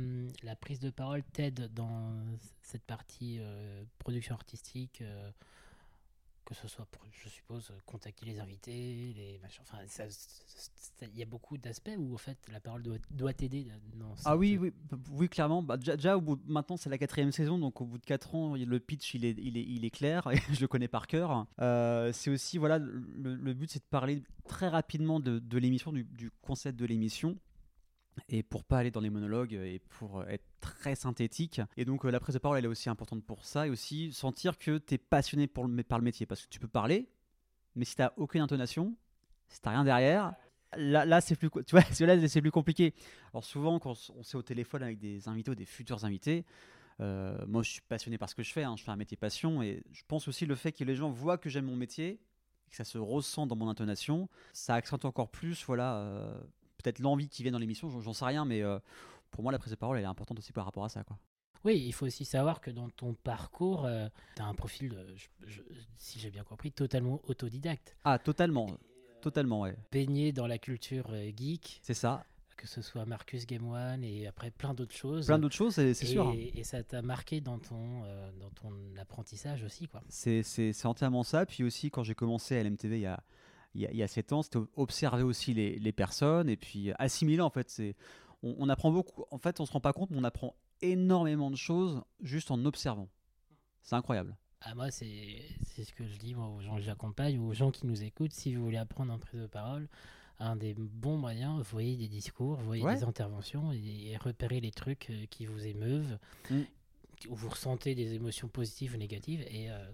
la 0.43 0.55
prise 0.55 0.79
de 0.79 0.89
parole 0.89 1.23
t'aide 1.23 1.69
dans 1.73 2.15
cette 2.61 2.83
partie 2.83 3.37
euh, 3.39 3.83
production 3.99 4.35
artistique 4.35 5.01
euh, 5.01 5.31
que 6.45 6.53
ce 6.53 6.67
soit 6.67 6.85
pour, 6.85 7.03
je 7.11 7.27
suppose, 7.29 7.71
contacter 7.85 8.25
les 8.25 8.39
invités, 8.39 9.13
les 9.15 9.39
machins. 9.41 9.63
Enfin, 9.63 9.79
il 11.01 11.17
y 11.17 11.23
a 11.23 11.25
beaucoup 11.25 11.57
d'aspects 11.57 11.91
où, 11.97 12.13
en 12.13 12.17
fait, 12.17 12.37
la 12.51 12.59
parole 12.59 12.83
doit, 12.83 12.97
doit 13.11 13.33
t'aider 13.33 13.67
dans 13.95 14.13
Ah 14.23 14.37
oui, 14.37 14.59
oui, 15.11 15.27
clairement. 15.27 15.63
Bah, 15.63 15.77
déjà, 15.77 15.95
déjà, 15.95 16.17
au 16.17 16.21
bout, 16.21 16.39
maintenant, 16.45 16.77
c'est 16.77 16.89
la 16.89 16.97
quatrième 16.97 17.31
saison, 17.31 17.57
donc 17.57 17.81
au 17.81 17.85
bout 17.85 17.97
de 17.97 18.05
quatre 18.05 18.35
ans, 18.35 18.55
le 18.55 18.79
pitch, 18.79 19.15
il 19.15 19.25
est, 19.25 19.35
il 19.39 19.57
est, 19.57 19.63
il 19.63 19.85
est 19.85 19.89
clair, 19.89 20.27
et 20.31 20.37
je 20.53 20.61
le 20.61 20.67
connais 20.67 20.87
par 20.87 21.07
cœur. 21.07 21.47
Euh, 21.59 22.11
c'est 22.13 22.29
aussi, 22.29 22.57
voilà, 22.57 22.77
le, 22.77 23.35
le 23.35 23.53
but, 23.53 23.71
c'est 23.71 23.79
de 23.79 23.89
parler 23.89 24.23
très 24.47 24.67
rapidement 24.67 25.19
de, 25.19 25.39
de 25.39 25.57
l'émission, 25.57 25.91
du, 25.91 26.03
du 26.03 26.29
concept 26.41 26.77
de 26.79 26.85
l'émission. 26.85 27.37
Et 28.29 28.43
pour 28.43 28.63
pas 28.63 28.79
aller 28.79 28.91
dans 28.91 29.01
les 29.01 29.09
monologues 29.09 29.53
et 29.53 29.79
pour 29.97 30.19
euh, 30.19 30.25
être 30.27 30.45
très 30.61 30.95
synthétique. 30.95 31.61
Et 31.77 31.85
donc 31.85 32.05
euh, 32.05 32.11
la 32.11 32.19
prise 32.19 32.35
de 32.35 32.39
parole, 32.39 32.57
elle 32.57 32.65
est 32.65 32.69
aussi 32.69 32.89
importante 32.89 33.23
pour 33.23 33.45
ça. 33.45 33.67
Et 33.67 33.69
aussi 33.69 34.11
sentir 34.13 34.57
que 34.57 34.77
tu 34.77 34.93
es 34.95 34.97
passionné 34.97 35.47
par 35.47 35.65
le 35.65 36.03
métier. 36.03 36.25
Parce 36.25 36.45
que 36.45 36.49
tu 36.49 36.59
peux 36.59 36.67
parler, 36.67 37.09
mais 37.75 37.85
si 37.85 37.95
tu 37.95 38.03
aucune 38.17 38.41
intonation, 38.41 38.95
si 39.47 39.61
tu 39.61 39.69
rien 39.69 39.83
derrière, 39.83 40.33
là, 40.77 41.21
c'est 41.21 41.35
plus, 41.35 41.49
tu 41.49 41.71
vois, 41.71 41.81
c'est 41.91 42.41
plus 42.41 42.51
compliqué. 42.51 42.93
Alors 43.33 43.43
souvent, 43.43 43.79
quand 43.79 43.95
on 44.15 44.23
s'est 44.23 44.37
au 44.37 44.41
téléphone 44.41 44.83
avec 44.83 44.99
des 44.99 45.27
invités 45.27 45.51
ou 45.51 45.55
des 45.55 45.65
futurs 45.65 46.05
invités, 46.05 46.45
euh, 47.01 47.37
moi, 47.47 47.63
je 47.63 47.71
suis 47.71 47.81
passionné 47.81 48.17
par 48.17 48.29
ce 48.29 48.35
que 48.35 48.43
je 48.43 48.51
fais. 48.51 48.63
hein, 48.63 48.75
je 48.77 48.83
fais 48.83 48.91
un 48.91 48.95
métier 48.95 49.17
passion, 49.17 49.61
et 49.61 49.83
je 49.91 50.03
pense 50.07 50.27
aussi 50.27 50.45
le 50.45 50.55
fait 50.55 50.71
que 50.71 50.83
les 50.83 50.95
gens 50.95 51.09
voient 51.09 51.37
que 51.37 51.49
j'aime 51.49 51.65
mon 51.65 51.75
métier, 51.75 52.21
que 52.69 52.75
ça 52.75 52.83
se 52.83 52.97
ressent 52.97 53.47
dans 53.47 53.55
mon 53.55 53.69
intonation, 53.69 54.29
ça 54.53 54.75
accentue 54.75 55.05
encore 55.05 55.29
plus, 55.29 55.65
voilà, 55.65 56.39
peut-être 56.85 56.99
l'envie 56.99 57.27
qui 57.27 57.43
vient 57.43 57.51
dans 57.51 57.59
l'émission. 57.59 57.89
J'en- 58.01 58.13
sais 58.13 58.25
rien, 58.25 58.45
mais 58.45 58.61
euh, 58.61 58.79
pour 59.31 59.43
moi, 59.43 59.51
la 59.51 59.57
prise 59.59 59.71
de 59.71 59.75
parole, 59.77 59.97
elle 59.97 60.03
est 60.03 60.07
importante 60.07 60.37
aussi 60.39 60.51
par 60.53 60.65
rapport 60.65 60.85
à 60.85 60.89
ça, 60.89 61.03
quoi. 61.03 61.17
Oui, 61.63 61.81
il 61.83 61.93
faut 61.93 62.05
aussi 62.05 62.25
savoir 62.25 62.61
que 62.61 62.69
dans 62.69 62.89
ton 62.91 63.15
parcours, 63.15 63.89
tu 64.35 64.41
as 64.41 64.45
un 64.45 64.53
profil, 64.53 64.93
euh, 64.95 65.11
je- 65.15 65.49
je- 65.49 65.61
si 65.97 66.19
j'ai 66.19 66.29
bien 66.29 66.43
compris, 66.43 66.71
totalement 66.71 67.19
autodidacte. 67.27 67.95
Ah, 68.03 68.19
totalement, 68.19 68.67
totalement, 69.19 69.61
ouais. 69.61 69.75
Baigné 69.91 70.31
dans 70.31 70.45
la 70.45 70.59
culture 70.59 71.07
euh, 71.09 71.31
geek, 71.35 71.79
C'est 71.81 71.95
ça. 71.95 72.23
que 72.55 72.67
ce 72.67 72.83
soit 72.83 73.05
Marcus 73.05 73.47
Game 73.47 73.67
One 73.67 74.03
et 74.03 74.27
après 74.27 74.51
plein 74.51 74.75
d'autres 74.75 74.93
choses. 74.95 75.25
Plein 75.25 75.39
d'autres 75.39 75.55
choses, 75.55 75.73
c'est 75.73 75.93
sûr. 75.95 76.27
hein. 76.29 76.35
Et 76.53 76.63
ça 76.63 76.83
t'a 76.83 77.01
marqué 77.01 77.41
dans 77.41 77.57
ton, 77.57 78.03
euh, 78.05 78.31
dans 78.39 78.51
ton 78.51 78.71
apprentissage 79.01 79.63
aussi, 79.63 79.87
quoi. 79.87 80.01
C'est 80.07 80.85
entièrement 80.85 81.23
ça. 81.23 81.47
Puis 81.47 81.63
aussi, 81.63 81.89
quand 81.89 82.03
j'ai 82.03 82.15
commencé 82.15 82.55
à 82.55 82.61
LMTV 82.61 82.97
il 82.97 83.01
y 83.01 83.05
a, 83.07 83.23
il 83.75 83.81
y 83.81 83.85
a, 83.87 83.91
il 83.91 83.97
y 83.97 84.03
a 84.03 84.07
7 84.07 84.33
ans, 84.33 84.41
c'était 84.41 84.59
observer 84.75 85.23
aussi 85.23 85.53
les, 85.53 85.77
les 85.77 85.91
personnes 85.91 86.49
et 86.49 86.57
puis 86.57 86.91
assimiler 86.97 87.41
en 87.41 87.49
fait. 87.49 87.69
c'est- 87.69 87.95
On, 88.43 88.55
on 88.59 88.69
apprend 88.69 88.91
beaucoup. 88.91 89.25
En 89.31 89.37
fait, 89.37 89.59
on 89.59 89.65
se 89.65 89.71
rend 89.71 89.79
pas 89.81 89.93
compte, 89.93 90.09
mais 90.11 90.17
on 90.19 90.23
apprend 90.23 90.55
énormément 90.81 91.49
de 91.51 91.55
choses 91.55 92.01
juste 92.21 92.51
en 92.51 92.63
observant. 92.65 93.09
C'est 93.83 93.95
incroyable. 93.95 94.35
Ah, 94.61 94.73
moi, 94.75 94.89
c'est 94.91 95.41
c'est 95.63 95.83
ce 95.83 95.93
que 95.93 96.05
je 96.07 96.17
dis 96.17 96.33
moi, 96.35 96.47
aux 96.47 96.61
gens 96.61 96.75
que 96.75 96.81
j'accompagne 96.81 97.37
ou 97.37 97.47
aux 97.49 97.53
gens 97.53 97.71
qui 97.71 97.85
nous 97.85 98.01
écoutent. 98.03 98.33
Si 98.33 98.55
vous 98.55 98.63
voulez 98.63 98.77
apprendre 98.77 99.13
en 99.13 99.19
prise 99.19 99.41
de 99.41 99.47
parole, 99.47 99.87
un 100.39 100.55
des 100.55 100.73
bons 100.73 101.17
moyens, 101.17 101.61
voyez 101.71 101.95
des 101.97 102.07
discours, 102.07 102.55
voyez 102.57 102.83
Ouais. 102.83 102.95
des 102.95 103.03
interventions 103.03 103.71
et, 103.71 104.11
et 104.11 104.17
repérer 104.17 104.59
les 104.59 104.71
trucs 104.71 105.09
euh, 105.09 105.25
qui 105.29 105.45
vous 105.45 105.65
émeuvent, 105.65 106.17
Mm. 106.51 106.61
où 107.29 107.35
vous 107.35 107.49
ressentez 107.49 107.95
des 107.95 108.13
émotions 108.15 108.47
positives 108.49 108.95
ou 108.95 108.97
négatives 108.97 109.41
et, 109.49 109.69
euh, 109.71 109.91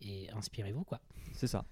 et 0.00 0.30
inspirez-vous, 0.30 0.84
quoi. 0.84 1.00
C'est 1.34 1.46
ça, 1.48 1.64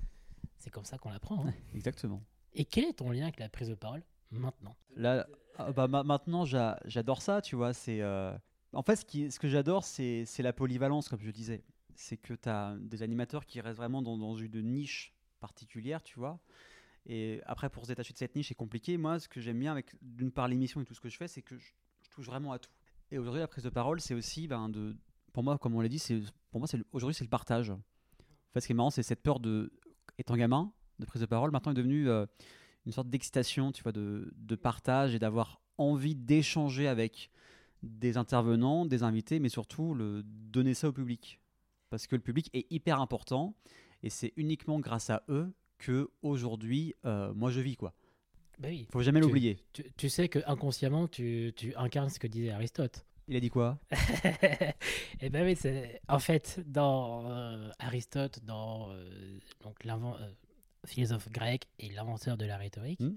C'est 0.62 0.71
comme 0.71 0.85
ça 0.85 0.97
qu'on 0.97 1.11
l'apprend. 1.11 1.45
hein. 1.45 1.52
exactement. 1.75 2.23
Et 2.54 2.64
quel 2.64 2.85
est 2.85 2.92
ton 2.92 3.11
lien 3.11 3.25
avec 3.25 3.40
la 3.40 3.49
prise 3.49 3.69
de 3.69 3.75
parole 3.75 4.04
maintenant? 4.31 4.76
Là, 4.95 5.26
ah, 5.59 5.73
bah, 5.73 5.88
ma- 5.88 6.04
maintenant, 6.04 6.45
j'a- 6.45 6.78
j'adore 6.85 7.21
ça, 7.21 7.42
tu 7.42 7.57
vois. 7.57 7.73
C'est 7.73 8.00
euh, 8.00 8.33
En 8.73 8.83
fait, 8.85 8.95
ce, 8.95 9.04
qui, 9.04 9.28
ce 9.33 9.40
que 9.40 9.49
j'adore, 9.49 9.83
c'est 9.85 10.25
la 10.38 10.52
polyvalence, 10.52 11.09
comme 11.09 11.21
je 11.21 11.31
disais. 11.33 11.64
C'est 11.97 12.16
que 12.16 12.35
tu 12.35 12.49
as 12.49 12.76
des 12.78 13.02
animateurs 13.02 13.45
qui 13.45 13.61
restent 13.61 13.76
vraiment 13.78 14.02
dans, 14.02 14.16
dans 14.16 14.37
une 14.37 14.62
niche 14.62 15.12
particulière, 15.40 16.00
tu 16.04 16.21
vois. 16.21 16.38
Et 17.07 17.40
après, 17.47 17.69
pour 17.69 17.83
se 17.83 17.88
détacher 17.88 18.12
de 18.12 18.19
cette 18.19 18.37
niche, 18.37 18.49
c'est 18.49 18.54
compliqué. 18.54 18.97
Moi, 18.97 19.19
ce 19.19 19.28
que 19.28 19.40
j'aime 19.40 19.59
bien 19.59 19.73
avec, 19.73 19.97
d'une 20.00 20.31
part, 20.31 20.47
l'émission 20.47 20.81
et 20.81 20.85
tout 20.85 20.95
ce 20.95 21.00
que 21.00 21.09
je 21.09 21.16
fais, 21.16 21.26
c'est 21.26 21.42
que 21.42 21.59
je, 21.59 21.73
je 22.02 22.11
touche 22.11 22.26
vraiment 22.26 22.52
à 22.52 22.61
tout. 22.61 22.71
Et 23.11 23.19
aujourd'hui, 23.19 23.40
la 23.40 23.49
prise 23.49 23.64
de 23.64 23.71
parole, 23.71 24.00
c'est 24.00 24.14
aussi, 24.14 24.47
ben, 24.47 24.69
de, 24.69 24.97
pour 25.33 25.42
moi, 25.42 25.59
comme 25.59 25.75
on 25.75 25.81
l'a 25.81 25.88
dit, 25.88 25.99
c'est 25.99 26.21
pour 26.52 26.61
moi, 26.61 26.69
c'est 26.69 26.78
aujourd'hui, 26.92 27.14
c'est 27.14 27.25
le 27.25 27.31
partage. 27.31 27.71
En 27.71 27.81
fait, 28.54 28.61
ce 28.61 28.66
qui 28.66 28.73
est 28.73 28.76
marrant, 28.76 28.90
c'est 28.90 29.02
cette 29.02 29.23
peur 29.23 29.40
de, 29.40 29.73
étant 30.18 30.37
gamin, 30.37 30.73
de 30.99 31.06
prise 31.06 31.23
de 31.23 31.26
parole, 31.26 31.50
maintenant 31.50 31.73
est 31.73 31.76
devenue 31.76 32.09
euh, 32.09 32.26
une 32.87 32.92
sorte 32.92 33.09
d'excitation, 33.09 33.73
tu 33.73 33.82
vois, 33.82 33.92
de, 33.92 34.32
de 34.37 34.56
partage 34.56 35.14
et 35.14 35.18
d'avoir 35.18 35.61
envie 35.78 36.14
d'échanger 36.14 36.88
avec 36.88 37.30
des 37.82 38.16
intervenants, 38.16 38.87
des 38.87 39.02
invités, 39.02 39.40
mais 39.40 39.49
surtout 39.49 39.94
le 39.94 40.23
donner 40.25 40.75
ça 40.75 40.88
au 40.88 40.92
public. 40.92 41.40
Parce 41.90 42.06
que 42.06 42.16
le 42.16 42.23
public 42.23 42.49
est 42.54 42.66
hyper 42.71 43.00
important 43.00 43.54
et 44.02 44.11
c'est 44.11 44.32
uniquement 44.37 44.80
grâce 44.80 45.11
à 45.11 45.23
eux 45.28 45.52
que 45.78 46.11
aujourd'hui, 46.23 46.94
euh, 47.04 47.35
moi 47.35 47.50
je 47.50 47.61
vis 47.61 47.76
quoi. 47.76 47.92
Bah 48.59 48.68
oui. 48.71 48.87
Faut 48.90 49.02
jamais 49.02 49.21
l'oublier. 49.21 49.59
Tu, 49.73 49.85
tu 49.97 50.09
sais 50.09 50.28
que 50.28 50.38
inconsciemment, 50.47 51.09
tu, 51.09 51.52
tu 51.56 51.75
incarnes 51.75 52.11
ce 52.11 52.21
que 52.21 52.26
disait 52.26 52.50
Aristote. 52.50 53.04
Il 53.29 53.37
a 53.37 53.41
dit 53.41 53.50
quoi? 53.50 53.79
Et 55.21 55.31
ben 55.31 55.45
oui, 55.45 55.57
en 56.09 56.19
fait 56.19 56.61
dans 56.67 57.30
euh, 57.30 57.71
Aristote, 57.78 58.41
dans 58.45 58.91
euh, 58.91 59.39
donc 59.63 59.85
l'invent- 59.85 60.17
euh, 60.21 60.30
philosophe 60.87 61.28
grec 61.30 61.69
et 61.78 61.89
l'inventeur 61.91 62.37
de 62.37 62.45
la 62.45 62.56
rhétorique, 62.56 63.00
Hmm. 63.00 63.15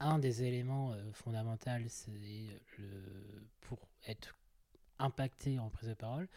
un 0.00 0.18
des 0.18 0.42
éléments 0.42 0.92
euh, 0.92 1.12
fondamentaux, 1.12 1.70
c'est 1.88 2.10
le 2.78 3.46
pour 3.60 3.88
être 4.06 4.34
impacté 4.98 5.58
en 5.58 5.70
prise 5.70 5.88
de 5.88 5.94
parole, 5.94 6.28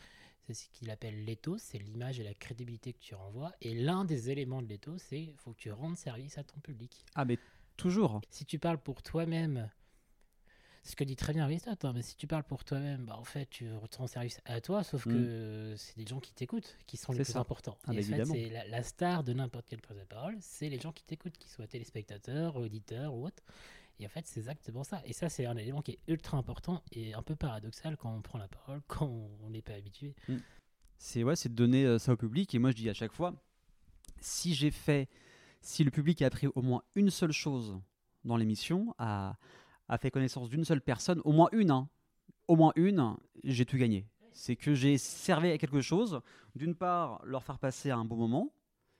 c'est 0.45 0.53
ce 0.53 0.69
qu'il 0.69 0.89
appelle 0.91 1.25
l'éthos, 1.25 1.57
c'est 1.61 1.79
l'image 1.79 2.19
et 2.19 2.23
la 2.23 2.33
crédibilité 2.33 2.93
que 2.93 2.99
tu 2.99 3.15
renvoies. 3.15 3.53
Et 3.61 3.73
l'un 3.75 4.05
des 4.05 4.29
éléments 4.29 4.61
de 4.61 4.67
l'éthos, 4.67 4.97
c'est 4.99 5.33
faut 5.37 5.51
que 5.53 5.59
tu 5.59 5.71
rendes 5.71 5.97
service 5.97 6.37
à 6.37 6.43
ton 6.43 6.59
public. 6.59 7.05
Ah 7.15 7.25
mais 7.25 7.39
toujours. 7.75 8.21
Si 8.29 8.45
tu 8.45 8.59
parles 8.59 8.77
pour 8.79 9.01
toi-même, 9.03 9.69
ce 10.87 10.95
que 10.95 11.03
dit 11.03 11.15
très 11.15 11.33
bien 11.33 11.43
Aristote, 11.43 11.83
hein, 11.85 11.91
mais 11.93 12.01
si 12.01 12.15
tu 12.15 12.27
parles 12.27 12.43
pour 12.43 12.63
toi-même, 12.63 13.05
bah, 13.05 13.17
en 13.17 13.23
fait, 13.23 13.47
tu 13.49 13.67
rends 13.97 14.07
service 14.07 14.39
à 14.45 14.61
toi, 14.61 14.83
sauf 14.83 15.05
Mm. 15.05 15.13
que 15.13 15.73
c'est 15.77 15.97
des 15.97 16.05
gens 16.07 16.19
qui 16.19 16.33
t'écoutent 16.33 16.77
qui 16.87 16.95
sont 16.97 17.11
les 17.11 17.23
plus 17.23 17.33
ça. 17.33 17.39
importants. 17.39 17.77
Ah, 17.85 17.93
et 17.93 17.99
en 17.99 18.01
fait, 18.03 18.25
c'est 18.25 18.49
la, 18.49 18.67
la 18.67 18.83
star 18.83 19.23
de 19.23 19.33
n'importe 19.33 19.67
quelle 19.67 19.81
prise 19.81 19.97
de 19.97 20.05
parole, 20.05 20.37
c'est 20.39 20.69
les 20.69 20.79
gens 20.79 20.91
qui 20.93 21.03
t'écoutent, 21.03 21.37
qu'ils 21.37 21.51
soient 21.51 21.67
téléspectateurs, 21.67 22.55
auditeurs 22.55 23.13
ou 23.13 23.25
autres. 23.25 23.43
Et 23.99 24.05
en 24.05 24.09
fait, 24.09 24.25
c'est 24.27 24.39
exactement 24.39 24.83
ça. 24.83 25.01
Et 25.05 25.13
ça, 25.13 25.27
c'est 25.27 25.45
un 25.45 25.57
élément 25.57 25.81
qui 25.81 25.91
est 25.91 25.99
ultra 26.07 26.37
important 26.37 26.83
et 26.91 27.13
un 27.13 27.23
peu 27.23 27.35
paradoxal 27.35 27.97
quand 27.97 28.13
on 28.15 28.21
prend 28.21 28.37
la 28.37 28.47
parole, 28.47 28.81
quand 28.87 29.09
on 29.43 29.49
n'est 29.49 29.61
pas 29.61 29.73
habitué. 29.73 30.15
C'est 30.97 31.23
ouais, 31.23 31.33
de 31.33 31.49
donner 31.49 31.85
euh, 31.85 31.99
ça 31.99 32.13
au 32.13 32.17
public 32.17 32.53
et 32.55 32.59
moi 32.59 32.71
je 32.71 32.75
dis 32.75 32.89
à 32.89 32.93
chaque 32.93 33.11
fois, 33.11 33.33
si 34.19 34.55
j'ai 34.55 34.71
fait, 34.71 35.09
si 35.61 35.83
le 35.83 35.91
public 35.91 36.21
a 36.21 36.27
appris 36.27 36.47
au 36.47 36.61
moins 36.61 36.83
une 36.95 37.09
seule 37.09 37.31
chose 37.31 37.77
dans 38.23 38.37
l'émission, 38.37 38.95
a, 38.97 39.35
a 39.89 39.97
fait 39.97 40.11
connaissance 40.11 40.49
d'une 40.49 40.65
seule 40.65 40.81
personne, 40.81 41.21
au 41.23 41.31
moins 41.31 41.49
une, 41.51 41.71
hein, 41.71 41.89
au 42.47 42.55
moins 42.55 42.73
une, 42.75 43.15
j'ai 43.43 43.65
tout 43.65 43.77
gagné. 43.77 44.05
C'est 44.31 44.55
que 44.55 44.73
j'ai 44.73 44.97
servi 44.97 45.49
à 45.49 45.57
quelque 45.57 45.81
chose. 45.81 46.21
D'une 46.55 46.75
part, 46.75 47.21
leur 47.25 47.43
faire 47.43 47.59
passer 47.59 47.91
un 47.91 48.05
bon 48.05 48.17
moment, 48.17 48.53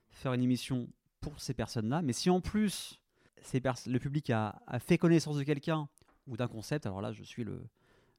faire 0.10 0.34
une 0.34 0.42
émission 0.44 0.88
pour 1.22 1.40
ces 1.40 1.54
personnes-là, 1.54 2.02
mais 2.02 2.14
si 2.14 2.30
en 2.30 2.42
plus 2.42 3.00
ces 3.42 3.62
le 3.88 4.00
public 4.00 4.30
a, 4.30 4.62
a 4.68 4.80
fait 4.80 4.98
connaissance 4.98 5.38
de 5.38 5.44
quelqu'un 5.44 5.88
ou 6.26 6.38
d'un 6.38 6.48
concept, 6.48 6.86
alors 6.86 7.02
là, 7.02 7.12
je 7.12 7.24
suis 7.24 7.44
le, 7.44 7.62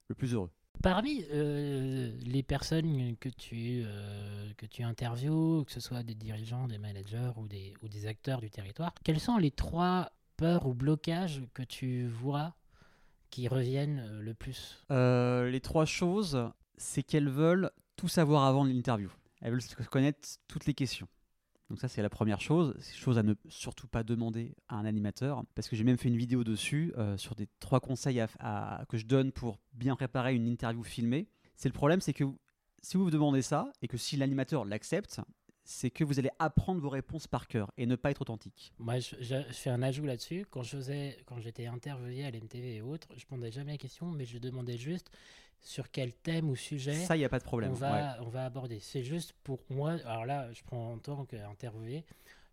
le 0.08 0.14
plus 0.14 0.34
heureux. 0.34 0.50
Parmi 0.82 1.24
euh, 1.32 2.16
les 2.22 2.42
personnes 2.44 3.16
que 3.16 3.28
tu, 3.28 3.82
euh, 3.84 4.52
que 4.56 4.64
tu 4.64 4.84
interviews, 4.84 5.64
que 5.64 5.72
ce 5.72 5.80
soit 5.80 6.04
des 6.04 6.14
dirigeants, 6.14 6.68
des 6.68 6.78
managers 6.78 7.32
ou 7.36 7.48
des, 7.48 7.74
ou 7.82 7.88
des 7.88 8.06
acteurs 8.06 8.40
du 8.40 8.48
territoire, 8.48 8.94
quelles 9.02 9.18
sont 9.18 9.38
les 9.38 9.50
trois 9.50 10.12
peurs 10.36 10.66
ou 10.66 10.74
blocages 10.74 11.42
que 11.52 11.64
tu 11.64 12.06
vois 12.06 12.54
qui 13.30 13.48
reviennent 13.48 14.00
euh, 14.00 14.20
le 14.20 14.34
plus? 14.34 14.84
Euh, 14.90 15.50
les 15.50 15.60
trois 15.60 15.84
choses, 15.84 16.50
c'est 16.76 17.02
qu'elles 17.02 17.28
veulent 17.28 17.70
tout 17.96 18.08
savoir 18.08 18.44
avant 18.44 18.64
l'interview. 18.64 19.10
Elles 19.40 19.52
veulent 19.52 19.86
connaître 19.90 20.38
toutes 20.48 20.66
les 20.66 20.74
questions. 20.74 21.08
Donc 21.68 21.80
ça, 21.80 21.88
c'est 21.88 22.02
la 22.02 22.08
première 22.08 22.40
chose. 22.40 22.74
C'est 22.80 22.96
chose 22.96 23.18
à 23.18 23.22
ne 23.22 23.34
surtout 23.48 23.88
pas 23.88 24.02
demander 24.02 24.54
à 24.68 24.76
un 24.76 24.84
animateur, 24.84 25.44
parce 25.54 25.68
que 25.68 25.76
j'ai 25.76 25.84
même 25.84 25.98
fait 25.98 26.08
une 26.08 26.16
vidéo 26.16 26.42
dessus 26.42 26.92
euh, 26.96 27.16
sur 27.18 27.34
des 27.34 27.46
trois 27.60 27.80
conseils 27.80 28.24
que 28.88 28.96
je 28.96 29.04
donne 29.04 29.32
pour 29.32 29.58
bien 29.74 29.94
préparer 29.94 30.34
une 30.34 30.46
interview 30.46 30.82
filmée. 30.82 31.28
C'est 31.56 31.68
le 31.68 31.74
problème, 31.74 32.00
c'est 32.00 32.14
que 32.14 32.24
si 32.82 32.96
vous 32.96 33.10
demandez 33.10 33.42
ça 33.42 33.70
et 33.82 33.88
que 33.88 33.98
si 33.98 34.16
l'animateur 34.16 34.64
l'accepte, 34.64 35.20
c'est 35.70 35.90
que 35.90 36.02
vous 36.02 36.18
allez 36.18 36.30
apprendre 36.38 36.80
vos 36.80 36.88
réponses 36.88 37.26
par 37.26 37.46
cœur 37.46 37.70
et 37.76 37.84
ne 37.84 37.94
pas 37.94 38.10
être 38.10 38.22
authentique. 38.22 38.72
Moi, 38.78 39.00
je, 39.00 39.16
je- 39.20 39.46
je 39.48 39.52
fais 39.52 39.68
un 39.68 39.82
ajout 39.82 40.06
là-dessus. 40.06 40.46
Quand 40.50 40.62
je 40.62 40.76
faisais, 40.76 41.18
quand 41.26 41.38
j'étais 41.40 41.66
interviewé 41.66 42.24
à 42.24 42.30
l'MTV 42.30 42.76
et 42.76 42.80
autres, 42.80 43.06
je 43.10 43.24
ne 43.26 43.30
demandais 43.30 43.52
jamais 43.52 43.72
la 43.72 43.78
question, 43.78 44.06
mais 44.06 44.24
je 44.24 44.38
demandais 44.38 44.78
juste 44.78 45.10
sur 45.60 45.90
quel 45.90 46.14
thème 46.14 46.48
ou 46.48 46.56
sujet 46.56 46.94
Ça, 46.94 47.16
il 47.16 47.18
n'y 47.18 47.24
a 47.26 47.28
pas 47.28 47.38
de 47.38 47.44
problème. 47.44 47.72
on 47.72 47.74
Ouais. 47.74 47.80
va, 47.80 48.16
on 48.22 48.28
va 48.30 48.46
aborder. 48.46 48.78
C'est 48.80 49.02
juste 49.02 49.34
pour 49.44 49.60
moi. 49.68 49.96
Alors 50.06 50.24
là, 50.24 50.50
je 50.54 50.62
prends 50.62 50.92
en 50.94 50.98
tant 50.98 51.26
qu'interviewé. 51.26 52.04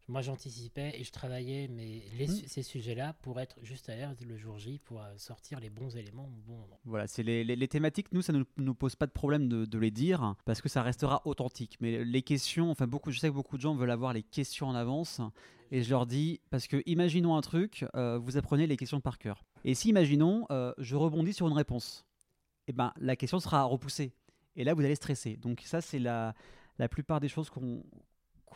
Moi, 0.07 0.21
j'anticipais 0.21 0.93
et 0.99 1.03
je 1.03 1.11
travaillais 1.11 1.67
mais 1.67 2.03
les, 2.17 2.27
Mm. 2.27 2.31
su- 2.35 2.47
ces 2.47 2.61
sujets-là 2.61 3.13
pour 3.21 3.39
être 3.39 3.57
juste 3.63 3.89
à 3.89 3.95
l'air 3.95 4.13
le 4.27 4.37
jour 4.37 4.59
J, 4.59 4.79
pour 4.83 5.01
euh, 5.01 5.13
sortir 5.17 5.59
les 5.59 5.71
bons 5.71 5.95
éléments 5.97 6.25
au 6.25 6.47
bon 6.47 6.57
moment. 6.57 6.79
Voilà, 6.85 7.07
c'est 7.07 7.23
les, 7.23 7.43
les- 7.43 7.55
les 7.55 7.67
thématiques, 7.67 8.11
nous, 8.11 8.21
ça 8.21 8.31
ne 8.31 8.39
nous, 8.39 8.45
nous 8.57 8.75
pose 8.75 8.95
pas 8.95 9.07
de 9.07 9.11
problème 9.11 9.47
de, 9.49 9.65
de 9.65 9.77
les 9.79 9.89
dire 9.89 10.35
parce 10.45 10.61
que 10.61 10.69
ça 10.69 10.83
restera 10.83 11.21
authentique. 11.25 11.77
Mais 11.81 12.05
les 12.05 12.21
questions, 12.21 12.69
enfin, 12.69 12.85
beaucoup, 12.85 13.09
je 13.11 13.19
sais 13.19 13.29
que 13.29 13.33
beaucoup 13.33 13.57
de 13.57 13.61
gens 13.63 13.73
veulent 13.75 13.89
avoir 13.89 14.13
les 14.13 14.21
questions 14.23 14.67
en 14.67 14.75
avance 14.75 15.21
et 15.71 15.81
je 15.81 15.89
leur 15.89 16.05
dis, 16.05 16.39
parce 16.51 16.67
que 16.67 16.83
imaginons 16.85 17.35
un 17.35 17.41
truc, 17.41 17.85
euh, 17.95 18.19
vous 18.19 18.37
apprenez 18.37 18.67
les 18.67 18.77
questions 18.77 19.01
par 19.01 19.17
cœur. 19.17 19.43
Et 19.63 19.73
si, 19.73 19.89
imaginons, 19.89 20.45
euh, 20.51 20.71
je 20.77 20.95
rebondis 20.95 21.33
sur 21.33 21.47
une 21.47 21.53
réponse, 21.53 22.05
et 22.67 22.73
ben 22.73 22.93
la 22.97 23.15
question 23.15 23.39
sera 23.39 23.63
repoussée. 23.63 24.13
Et 24.55 24.63
là, 24.63 24.75
vous 24.75 24.81
allez 24.85 24.93
stresser. 24.95 25.35
Donc, 25.35 25.61
ça, 25.65 25.81
c'est 25.81 25.97
la, 25.99 26.35
la 26.77 26.87
plupart 26.87 27.19
des 27.19 27.27
choses 27.27 27.49
qu'on 27.49 27.83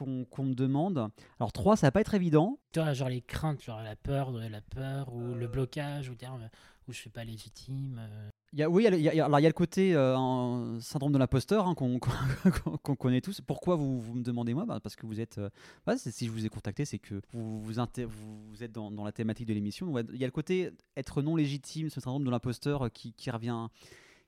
qu'on 0.06 0.44
me 0.44 0.54
demande. 0.54 1.10
Alors, 1.40 1.52
trois, 1.52 1.76
ça 1.76 1.88
va 1.88 1.92
pas 1.92 2.02
être 2.02 2.14
évident. 2.14 2.60
Toi, 2.72 2.94
genre 2.94 3.10
les 3.10 3.22
craintes, 3.22 3.64
genre 3.64 3.82
la 3.82 3.96
peur, 3.96 4.32
la 4.32 4.62
peur 4.62 5.14
ou 5.14 5.34
le 5.36 5.48
blocage, 5.48 6.10
ou 6.10 6.16
dire 6.16 6.34
euh, 6.34 6.48
ou 6.88 6.92
je 6.94 6.98
suis 6.98 7.10
pas 7.10 7.24
légitime. 7.24 8.00
euh. 8.00 8.30
Il 8.52 8.58
y 8.58 8.64
a, 8.64 8.70
oui, 8.70 8.88
il 8.92 9.00
y 9.02 9.08
a, 9.20 9.26
alors 9.26 9.40
il 9.40 9.44
y 9.44 9.46
a 9.46 9.50
le 9.50 9.54
côté 9.54 9.94
euh, 9.94 10.80
syndrome 10.80 11.12
de 11.12 11.20
l'imposteur 11.20 11.68
hein, 11.68 11.76
qu'on 11.76 12.96
connaît 12.96 13.22
tous. 13.22 13.42
Pourquoi 13.42 13.76
vous, 13.76 14.00
vous 14.02 14.16
me 14.16 14.24
demandez 14.24 14.56
moi? 14.56 14.66
Bah, 14.66 14.80
Parce 14.82 14.96
que 14.96 15.06
vous 15.06 15.20
êtes. 15.20 15.38
euh, 15.38 15.50
bah, 15.86 15.98
si 15.98 16.26
je 16.26 16.32
vous 16.32 16.48
ai 16.48 16.50
contacté, 16.50 16.84
c'est 16.86 16.98
que 16.98 17.22
vous, 17.32 17.62
vous, 17.62 17.80
êtes 17.80 18.72
dans, 18.72 18.90
dans 18.90 19.04
la 19.04 19.12
thématique 19.12 19.46
de 19.48 19.54
l'émission. 19.54 19.96
Il 20.12 20.18
y 20.20 20.24
a 20.24 20.28
le 20.28 20.32
côté 20.32 20.72
être 20.98 21.22
non 21.22 21.36
légitime, 21.36 21.92
ce 21.92 22.02
syndrome 22.02 22.24
de 22.24 22.32
l'imposteur 22.32 22.86
euh, 22.86 22.90
qui, 22.90 23.14
qui 23.14 23.30
revient, 23.30 23.68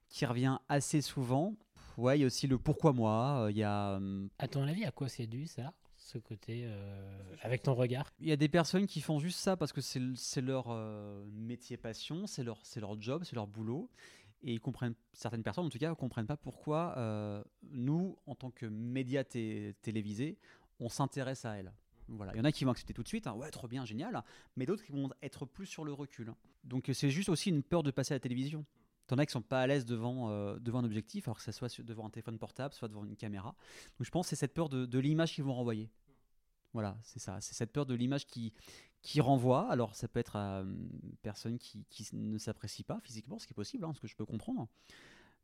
qui 0.10 0.28
revient 0.28 0.58
assez 0.70 1.02
souvent. 1.02 1.56
Ouais, 1.98 2.18
il 2.18 2.22
y 2.22 2.24
a 2.24 2.28
aussi 2.28 2.48
le 2.48 2.58
pourquoi 2.58 2.94
moi. 2.94 3.44
euh, 3.46 3.52
Il 3.52 3.58
y 3.58 3.64
a. 3.64 3.96
hum, 3.98 4.30
À 4.40 4.48
ton 4.48 4.64
avis, 4.64 4.86
à 4.86 4.92
quoi 4.92 5.08
c'est 5.10 5.28
dû 5.28 5.46
ça 5.48 5.74
Ce 5.98 6.18
côté, 6.18 6.64
euh, 6.66 7.36
avec 7.42 7.62
ton 7.64 7.74
regard? 7.76 8.12
Il 8.20 8.28
y 8.28 8.32
a 8.32 8.36
des 8.38 8.50
personnes 8.50 8.88
qui 8.88 9.02
font 9.02 9.20
juste 9.20 9.40
ça 9.40 9.56
parce 9.58 9.72
que 9.74 9.82
c'est 9.82 10.42
leur 10.42 10.66
euh, 10.70 11.24
métier 11.34 11.78
passion, 11.78 12.28
c'est 12.28 12.44
leur, 12.44 12.60
c'est 12.64 12.80
leur 12.80 13.00
job, 13.02 13.24
c'est 13.24 13.36
leur 13.36 13.48
boulot. 13.48 13.90
Et 14.44 14.54
ils 14.54 14.60
comprennent, 14.60 14.96
certaines 15.14 15.44
personnes 15.44 15.66
en 15.66 15.70
tout 15.70 15.78
cas, 15.78 15.90
ne 15.90 15.94
comprennent 15.94 16.26
pas 16.26 16.38
pourquoi 16.38 16.96
euh, 16.98 17.44
nous, 17.70 18.18
en 18.26 18.34
tant 18.34 18.50
que 18.50 18.66
médias 18.66 19.24
té- 19.24 19.76
télévisés, 19.84 20.38
on 20.80 20.90
s'intéresse 20.90 21.46
à 21.46 21.58
elles. 21.60 21.72
Voilà. 22.08 22.34
Il 22.34 22.38
y 22.40 22.42
en 22.42 22.46
a 22.46 22.52
qui 22.52 22.66
vont 22.66 22.72
accepter 22.72 22.94
tout 22.96 23.04
de 23.04 23.08
suite, 23.08 23.28
hein, 23.28 23.34
ouais, 23.34 23.52
trop 23.52 23.68
bien, 23.68 23.86
génial, 23.86 24.24
mais 24.58 24.66
d'autres 24.66 24.84
qui 24.84 24.92
vont 24.92 25.10
être 25.22 25.46
plus 25.46 25.68
sur 25.68 25.86
le 25.86 25.94
recul. 25.94 26.34
Donc 26.64 26.90
euh, 26.90 26.94
c'est 26.94 27.12
juste 27.12 27.30
aussi 27.30 27.50
une 27.52 27.62
peur 27.62 27.84
de 27.84 27.92
passer 27.92 28.14
à 28.14 28.16
la 28.16 28.20
télévision. 28.20 28.66
T'en 29.12 29.18
as 29.18 29.26
qui 29.26 29.34
sont 29.34 29.42
pas 29.42 29.60
à 29.60 29.68
l'aise 29.68 29.86
devant, 29.86 30.30
euh, 30.30 30.58
devant 30.60 30.80
un 30.80 30.86
objectif, 30.86 31.28
alors 31.28 31.36
que 31.36 31.44
ça 31.44 31.52
soit 31.52 31.82
devant 31.82 32.06
un 32.06 32.10
téléphone 32.10 32.40
portable, 32.40 32.74
soit 32.74 32.88
devant 32.88 33.04
une 33.04 33.18
caméra. 33.18 33.50
Donc 33.98 34.06
je 34.06 34.10
pense 34.10 34.28
que 34.28 34.30
c'est 34.30 34.38
cette 34.38 34.54
peur 34.54 34.70
de, 34.70 35.00
l'image 35.00 35.34
qu'ils 35.34 35.44
vont 35.44 35.54
renvoyer. 35.54 35.90
Voilà, 36.72 36.98
c'est 37.04 37.20
ça. 37.20 37.42
C'est 37.42 37.54
cette 37.54 37.74
peur 37.74 37.86
de 37.86 37.94
l'image 37.94 38.26
qui, 38.26 38.54
qui 39.02 39.20
renvoie. 39.20 39.70
Alors, 39.70 39.96
ça 39.98 40.08
peut 40.08 40.22
être 40.22 40.38
à 40.38 40.62
une 40.62 41.18
personne 41.24 41.60
qui, 41.60 41.84
qui 41.90 42.08
ne 42.14 42.38
s'apprécie 42.38 42.86
pas 42.86 43.02
physiquement, 43.04 43.38
ce 43.38 43.48
qui 43.48 43.52
est 43.52 43.54
possible, 43.54 43.84
hein, 43.84 43.92
ce 43.94 44.00
que 44.00 44.08
je 44.08 44.16
peux 44.16 44.26
comprendre. 44.26 44.70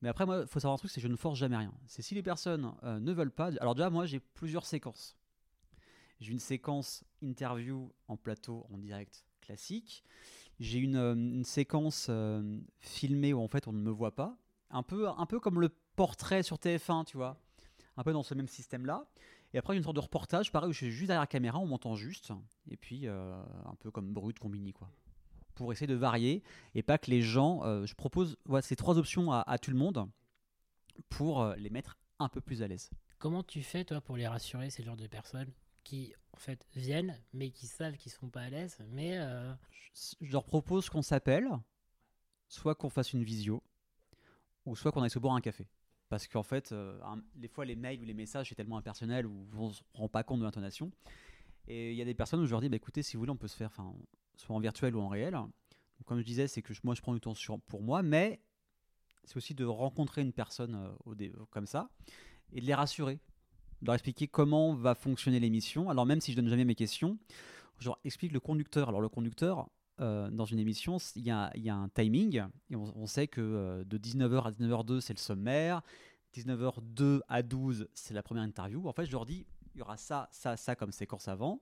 Mais 0.01 0.07
après, 0.07 0.25
moi, 0.25 0.43
il 0.43 0.47
faut 0.47 0.61
savoir 0.61 0.75
un 0.75 0.77
truc, 0.77 0.89
c'est 0.89 1.01
que 1.01 1.07
je 1.07 1.11
ne 1.11 1.17
force 1.17 1.37
jamais 1.37 1.57
rien. 1.57 1.73
C'est 1.87 2.01
si 2.01 2.15
les 2.15 2.23
personnes 2.23 2.73
euh, 2.83 3.01
ne 3.01 3.11
veulent 3.11 3.31
pas. 3.31 3.51
Alors, 3.59 3.75
déjà, 3.75 3.89
moi, 3.89 4.05
j'ai 4.05 4.21
plusieurs 4.21 4.65
séquences. 4.65 5.17
J'ai 6.21 6.31
une 6.31 6.39
séquence 6.39 7.03
interview 7.21 7.91
en 8.07 8.15
plateau, 8.15 8.65
en 8.71 8.77
direct 8.77 9.25
classique. 9.41 10.05
J'ai 10.59 10.79
une, 10.79 10.95
euh, 10.95 11.43
séquence 11.43 12.07
euh, 12.09 12.59
filmée 12.79 13.33
où, 13.33 13.41
en 13.41 13.47
fait, 13.47 13.67
on 13.67 13.73
ne 13.73 13.79
me 13.79 13.91
voit 13.91 14.15
pas. 14.15 14.37
Un 14.69 14.83
peu, 14.83 15.07
un 15.07 15.25
peu 15.25 15.39
comme 15.39 15.61
le 15.61 15.69
portrait 15.95 16.43
sur 16.43 16.57
TF1, 16.57 17.05
tu 17.05 17.17
vois. 17.17 17.39
Un 17.95 18.03
peu 18.03 18.11
dans 18.11 18.23
ce 18.23 18.33
même 18.33 18.47
système-là. 18.47 19.07
Et 19.53 19.57
après, 19.57 19.77
une 19.77 19.83
sorte 19.83 19.95
de 19.95 20.01
reportage, 20.01 20.51
pareil, 20.51 20.69
où 20.69 20.73
je 20.73 20.77
suis 20.77 20.91
juste 20.91 21.07
derrière 21.07 21.21
la 21.21 21.27
caméra, 21.27 21.59
on 21.59 21.67
m'entend 21.67 21.95
juste. 21.95 22.31
Et 22.69 22.77
puis, 22.77 23.07
euh, 23.07 23.33
un 23.65 23.75
peu 23.75 23.91
comme 23.91 24.13
brut, 24.13 24.37
combini, 24.39 24.73
quoi. 24.73 24.89
Pour 25.55 25.71
essayer 25.71 25.87
de 25.87 25.95
varier 25.95 26.43
et 26.75 26.83
pas 26.83 26.99
que 26.99 27.09
les 27.09 27.23
gens. 27.23 27.63
je 27.83 27.95
propose 27.95 28.37
ces 28.61 28.75
trois 28.75 28.99
options 28.99 29.31
à, 29.31 29.57
tout 29.57 29.71
le 29.71 29.77
monde 29.77 30.07
pour 31.09 31.43
les 31.57 31.71
mettre 31.71 31.97
un 32.19 32.29
peu 32.29 32.41
plus 32.41 32.61
à 32.61 32.67
l'aise. 32.67 32.91
Comment 33.17 33.41
tu 33.41 33.63
fais, 33.63 33.83
toi, 33.83 33.99
pour 33.99 34.17
les 34.17 34.27
rassurer, 34.27 34.69
ces 34.69 34.83
genres 34.83 34.97
de 34.97 35.07
personnes? 35.07 35.51
Qui, 35.87 36.13
en 36.33 36.37
fait, 36.37 36.67
viennent, 36.75 37.17
mais 37.31 37.49
qui 37.49 37.65
savent 37.65 37.95
qu'ils 37.95 38.11
sont 38.11 38.29
pas 38.29 38.41
à 38.41 38.49
l'aise, 38.49 38.77
euh, 38.97 39.53
Je, 40.19 40.31
leur 40.33 40.43
propose 40.43 40.89
qu'on 40.89 41.01
s'appelle, 41.01 41.47
soit 42.49 42.75
qu'on 42.75 42.89
fasse 42.89 43.13
une 43.13 43.23
visio, 43.23 43.63
ou 44.65 44.75
soit 44.75 44.91
qu'on 44.91 45.01
aille 45.01 45.09
se 45.09 45.19
boire 45.19 45.35
un 45.35 45.39
café. 45.39 45.65
Parce 46.09 46.27
qu'en 46.27 46.43
fait, 46.43 46.73
euh, 46.73 46.99
des 47.35 47.47
fois, 47.47 47.63
les 47.63 47.77
mails 47.77 48.01
ou 48.01 48.03
les 48.03 48.13
messages, 48.13 48.49
c'est 48.49 48.55
tellement 48.55 48.77
impersonnel 48.77 49.25
ou 49.25 49.47
on 49.53 49.71
se 49.71 49.81
rend 49.93 50.09
pas 50.09 50.23
compte 50.23 50.39
de 50.39 50.43
l'intonation. 50.43 50.91
Et 51.69 51.91
il 51.91 51.97
y 51.97 52.01
a 52.01 52.05
des 52.05 52.13
personnes 52.13 52.41
où 52.41 52.45
je 52.45 52.51
leur 52.51 52.59
dis, 52.59 52.67
bah, 52.67 52.75
écoutez, 52.75 53.01
si 53.01 53.15
vous 53.15 53.21
voulez, 53.21 53.31
on 53.31 53.37
peut 53.37 53.47
se 53.47 53.55
faire, 53.55 53.67
enfin, 53.67 53.93
soit 54.35 54.55
en 54.55 54.59
virtuel 54.59 54.93
ou 54.93 54.99
en 54.99 55.07
réel. 55.07 55.37
Comme 56.05 56.19
je 56.19 56.25
disais, 56.25 56.47
c'est 56.47 56.61
que 56.61 56.73
moi, 56.83 56.95
je 56.95 57.01
prends 57.01 57.13
du 57.13 57.21
temps 57.21 57.33
pour 57.65 57.81
moi, 57.81 58.03
mais 58.03 58.41
c'est 59.23 59.37
aussi 59.37 59.55
de 59.55 59.63
rencontrer 59.63 60.21
une 60.21 60.33
personne 60.33 60.93
euh, 61.15 61.31
comme 61.49 61.65
ça 61.65 61.89
et 62.51 62.59
de 62.59 62.65
les 62.65 62.73
rassurer, 62.73 63.19
de 63.81 63.87
leur 63.87 63.95
expliquer 63.95 64.27
comment 64.27 64.73
va 64.73 64.95
fonctionner 64.95 65.39
l'émission. 65.39 65.89
Alors, 65.89 66.05
même 66.05 66.21
si 66.21 66.31
je 66.31 66.37
donne 66.37 66.49
jamais 66.49 66.65
mes 66.65 66.75
questions, 66.75 67.17
leur 67.83 67.99
explique 68.03 68.31
le 68.31 68.39
conducteur. 68.39 68.89
Alors, 68.89 69.01
le 69.01 69.09
conducteur, 69.09 69.69
euh, 69.99 70.29
dans 70.29 70.45
une 70.45 70.59
émission, 70.59 70.97
il 71.15 71.23
y 71.23 71.31
a, 71.31 71.51
un 71.67 71.89
timing. 71.89 72.43
Et 72.69 72.75
on, 72.75 73.07
sait 73.07 73.27
que 73.27 73.41
euh, 73.41 73.83
de 73.83 73.97
19h 73.97 74.43
à 74.43 74.51
19h02, 74.51 74.99
c'est 75.01 75.13
le 75.13 75.19
sommaire. 75.19 75.81
19h02 76.35 77.21
à 77.27 77.41
12, 77.41 77.87
c'est 77.93 78.13
la 78.13 78.23
première 78.23 78.43
interview. 78.43 78.87
En 78.87 78.93
fait, 78.93 79.05
je 79.05 79.11
leur 79.11 79.25
dis, 79.25 79.45
il 79.73 79.79
y 79.79 79.81
aura 79.81 79.97
ça, 79.97 80.27
ça, 80.31 80.57
ça 80.57 80.75
comme 80.75 80.91
séquence 80.91 81.27
avant. 81.27 81.61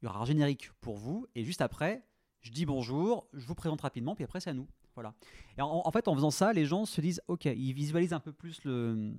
Il 0.00 0.06
y 0.06 0.08
aura 0.08 0.20
un 0.20 0.24
générique 0.24 0.70
pour 0.80 0.96
vous. 0.96 1.26
Et 1.34 1.44
juste 1.44 1.60
après, 1.60 2.02
je 2.40 2.50
dis 2.50 2.64
bonjour, 2.64 3.28
je 3.34 3.46
vous 3.46 3.54
présente 3.54 3.82
rapidement, 3.82 4.14
puis 4.14 4.24
après, 4.24 4.40
c'est 4.40 4.50
à 4.50 4.54
nous. 4.54 4.66
Voilà. 4.94 5.14
Et 5.56 5.62
en 5.62 5.90
fait, 5.92 6.08
en 6.08 6.14
faisant 6.14 6.30
ça, 6.30 6.52
les 6.52 6.66
gens 6.66 6.84
se 6.84 7.00
disent, 7.00 7.22
OK, 7.28 7.44
ils 7.44 7.72
visualisent 7.72 8.12
un 8.12 8.20
peu 8.20 8.32
plus 8.32 8.64
le, 8.64 9.14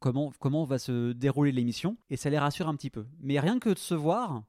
comment, 0.00 0.32
comment 0.38 0.64
va 0.64 0.78
se 0.78 1.12
dérouler 1.12 1.52
l'émission. 1.52 1.96
Et 2.10 2.16
ça 2.16 2.30
les 2.30 2.38
rassure 2.38 2.68
un 2.68 2.74
petit 2.76 2.90
peu. 2.90 3.06
Mais 3.20 3.38
rien 3.40 3.58
que 3.58 3.70
de 3.70 3.78
se 3.78 3.94
voir, 3.94 4.42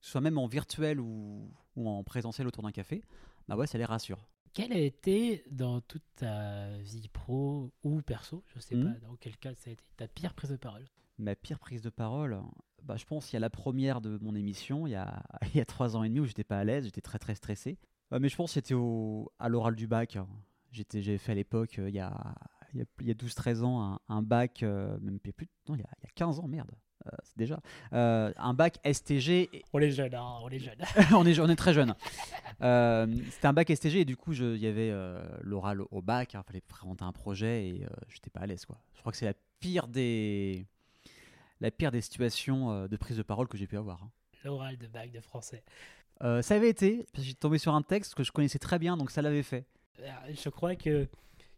soit 0.00 0.20
même 0.20 0.38
en 0.38 0.46
virtuel 0.46 1.00
ou, 1.00 1.50
ou 1.76 1.88
en 1.88 2.02
présentiel 2.04 2.46
autour 2.46 2.62
d'un 2.62 2.72
café, 2.72 3.02
bah 3.48 3.56
ouais, 3.56 3.66
ça 3.66 3.78
les 3.78 3.84
rassure. 3.84 4.26
quelle 4.54 4.72
a 4.72 4.78
été, 4.78 5.44
dans 5.50 5.80
toute 5.80 6.02
ta 6.16 6.76
vie 6.78 7.08
pro 7.08 7.70
ou 7.84 8.02
perso, 8.02 8.42
je 8.54 8.58
sais 8.60 8.74
Mhm. 8.74 8.92
pas 8.94 8.98
dans 9.06 9.16
quel 9.16 9.36
cas 9.36 9.54
ça 9.54 9.70
a 9.70 9.72
été, 9.72 9.84
ta 9.96 10.08
pire 10.08 10.34
prise 10.34 10.50
de 10.50 10.56
parole? 10.56 10.84
Ma 11.18 11.34
pire 11.36 11.58
prise 11.58 11.82
de 11.82 11.90
parole, 11.90 12.40
bah, 12.82 12.96
je 12.96 13.04
pense 13.04 13.26
qu'il 13.26 13.34
y 13.34 13.36
a 13.36 13.40
la 13.40 13.50
première 13.50 14.00
de 14.00 14.18
mon 14.20 14.34
émission, 14.34 14.86
il 14.86 14.90
y 14.90 14.94
a, 14.96 15.22
il 15.54 15.56
y 15.56 15.60
a 15.60 15.64
trois 15.64 15.96
ans 15.96 16.02
et 16.04 16.08
demi 16.08 16.20
où 16.20 16.24
j'étais 16.26 16.44
pas 16.44 16.58
à 16.58 16.64
l'aise, 16.64 16.84
j'étais 16.84 17.00
très 17.00 17.18
très 17.18 17.34
stressé. 17.34 17.78
Mais 18.10 18.28
je 18.28 18.36
pense 18.36 18.50
que 18.50 18.54
c'était 18.54 18.74
au- 18.74 19.30
à 19.38 19.48
l'oral 19.48 19.74
du 19.76 19.86
bac. 19.86 20.16
hein. 20.16 20.26
J'étais, 20.72 21.02
j'avais 21.02 21.18
fait 21.18 21.32
à 21.32 21.34
l'époque, 21.34 21.78
euh, 21.78 21.88
il 21.88 21.94
y 21.94 22.00
a, 22.00 22.34
il 22.74 22.80
y 23.06 23.10
a, 23.10 23.12
a 23.12 23.14
12-13 23.14 23.62
ans, 23.62 23.82
un, 23.82 24.00
un 24.08 24.22
bac, 24.22 24.62
euh, 24.62 24.98
même 25.00 25.18
plus, 25.18 25.32
non, 25.68 25.74
il 25.74 25.80
y, 25.80 25.84
a, 25.84 25.88
il 26.00 26.04
y 26.04 26.06
a 26.06 26.10
15 26.14 26.38
ans, 26.40 26.48
merde, 26.48 26.70
euh, 27.06 27.10
c'est 27.22 27.38
déjà, 27.38 27.60
euh, 27.92 28.32
un 28.36 28.54
bac 28.54 28.78
STG 28.84 29.48
et- 29.52 29.64
On 29.72 29.78
est 29.80 29.90
jeune, 29.90 30.14
hein, 30.14 30.38
on 30.42 30.48
est 30.50 30.58
jeune. 30.58 30.78
on, 31.14 31.24
est, 31.26 31.38
on 31.40 31.48
est 31.48 31.56
très 31.56 31.72
jeune. 31.72 31.94
Euh, 32.62 33.06
c'était 33.30 33.46
un 33.46 33.52
bac 33.52 33.70
STG 33.74 34.00
et 34.00 34.04
du 34.04 34.16
coup, 34.16 34.32
il 34.32 34.56
y 34.58 34.66
avait 34.66 34.92
l'oral 35.42 35.80
au 35.90 36.02
bac. 36.02 36.34
Il 36.34 36.40
fallait 36.46 36.60
présenter 36.60 37.04
un 37.04 37.12
projet 37.12 37.68
et 37.68 37.86
j'étais 38.08 38.30
pas 38.30 38.40
à 38.40 38.46
l'aise. 38.46 38.66
Quoi. 38.66 38.78
Je 38.94 39.00
crois 39.00 39.12
que 39.12 39.18
c'est 39.18 39.26
la 39.26 39.34
pire 39.60 39.86
des, 39.88 40.66
la 41.60 41.70
pire 41.70 41.90
des 41.92 42.00
situations 42.00 42.86
de 42.86 42.96
prise 42.96 43.16
de 43.16 43.22
parole 43.22 43.48
que 43.48 43.56
j'ai 43.56 43.66
pu 43.66 43.76
avoir. 43.76 44.02
hein. 44.02 44.10
L'oral 44.44 44.76
de 44.76 44.86
bac 44.86 45.10
de 45.12 45.20
français. 45.20 45.62
Ça 46.20 46.54
avait 46.56 46.68
été, 46.70 47.06
j'ai 47.14 47.34
tombé 47.34 47.58
sur 47.58 47.74
un 47.74 47.82
texte 47.82 48.14
que 48.16 48.24
je 48.24 48.32
connaissais 48.32 48.58
très 48.58 48.78
bien, 48.80 48.96
donc 48.96 49.10
ça 49.12 49.22
l'avait 49.22 49.42
fait. 49.44 49.66
Je 50.30 50.48
crois 50.48 50.74
que 50.74 51.08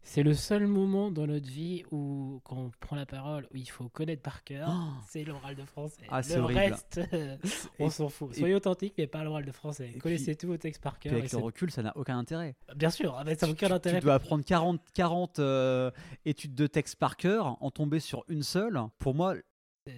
c'est 0.03 0.23
le 0.23 0.35
seul 0.35 0.67
moment 0.67 1.11
dans 1.11 1.27
notre 1.27 1.49
vie 1.49 1.85
où, 1.91 2.41
quand 2.45 2.57
on 2.57 2.71
prend 2.81 2.97
la 2.97 3.07
parole, 3.07 3.47
où 3.53 3.57
il 3.57 3.69
faut 3.69 3.89
connaître 3.89 4.23
par 4.23 4.43
cœur, 4.45 4.69
Oh. 4.71 5.01
c'est 5.09 5.25
l'oral 5.25 5.55
de 5.55 5.65
français. 5.65 6.03
Ah, 6.09 6.23
c'est 6.23 6.37
le 6.37 6.43
horrible. 6.43 6.59
reste, 6.59 7.01
on 7.79 7.91
s'en 7.91 8.09
fout. 8.09 8.35
Soyez 8.35 8.55
authentique, 8.55 8.95
mais 8.99 9.07
pas 9.07 9.23
l'oral 9.23 9.45
de 9.45 9.53
français. 9.53 9.93
Connaissez 10.03 10.35
tous 10.37 10.47
vos 10.49 10.57
textes 10.57 10.83
par 10.83 10.95
puis 10.99 11.11
cœur. 11.11 11.15
et 11.15 11.21
avec 11.21 11.33
le 11.33 11.39
recul, 11.39 11.71
ça 11.71 11.83
n'a 11.83 11.97
aucun 11.97 12.19
intérêt. 12.19 12.57
Bien 12.77 12.91
sûr, 12.91 13.15
ah, 13.19 13.25
ça 13.37 13.47
n'a 13.47 13.53
aucun 13.53 13.67
Tu- 13.69 13.73
intérêt. 13.73 13.99
Tu 13.99 14.05
dois 14.05 14.15
apprendre 14.15 14.45
40, 14.45 14.81
40 14.95 15.39
euh, 15.39 15.91
études 16.25 16.55
de 16.55 16.67
texte 16.67 16.97
par 16.97 17.17
cœur, 17.17 17.57
en 17.63 17.71
tomber 17.71 18.01
sur 18.01 18.25
une 18.29 18.43
seule. 18.43 18.81
Pour 18.99 19.15
moi, 19.15 19.35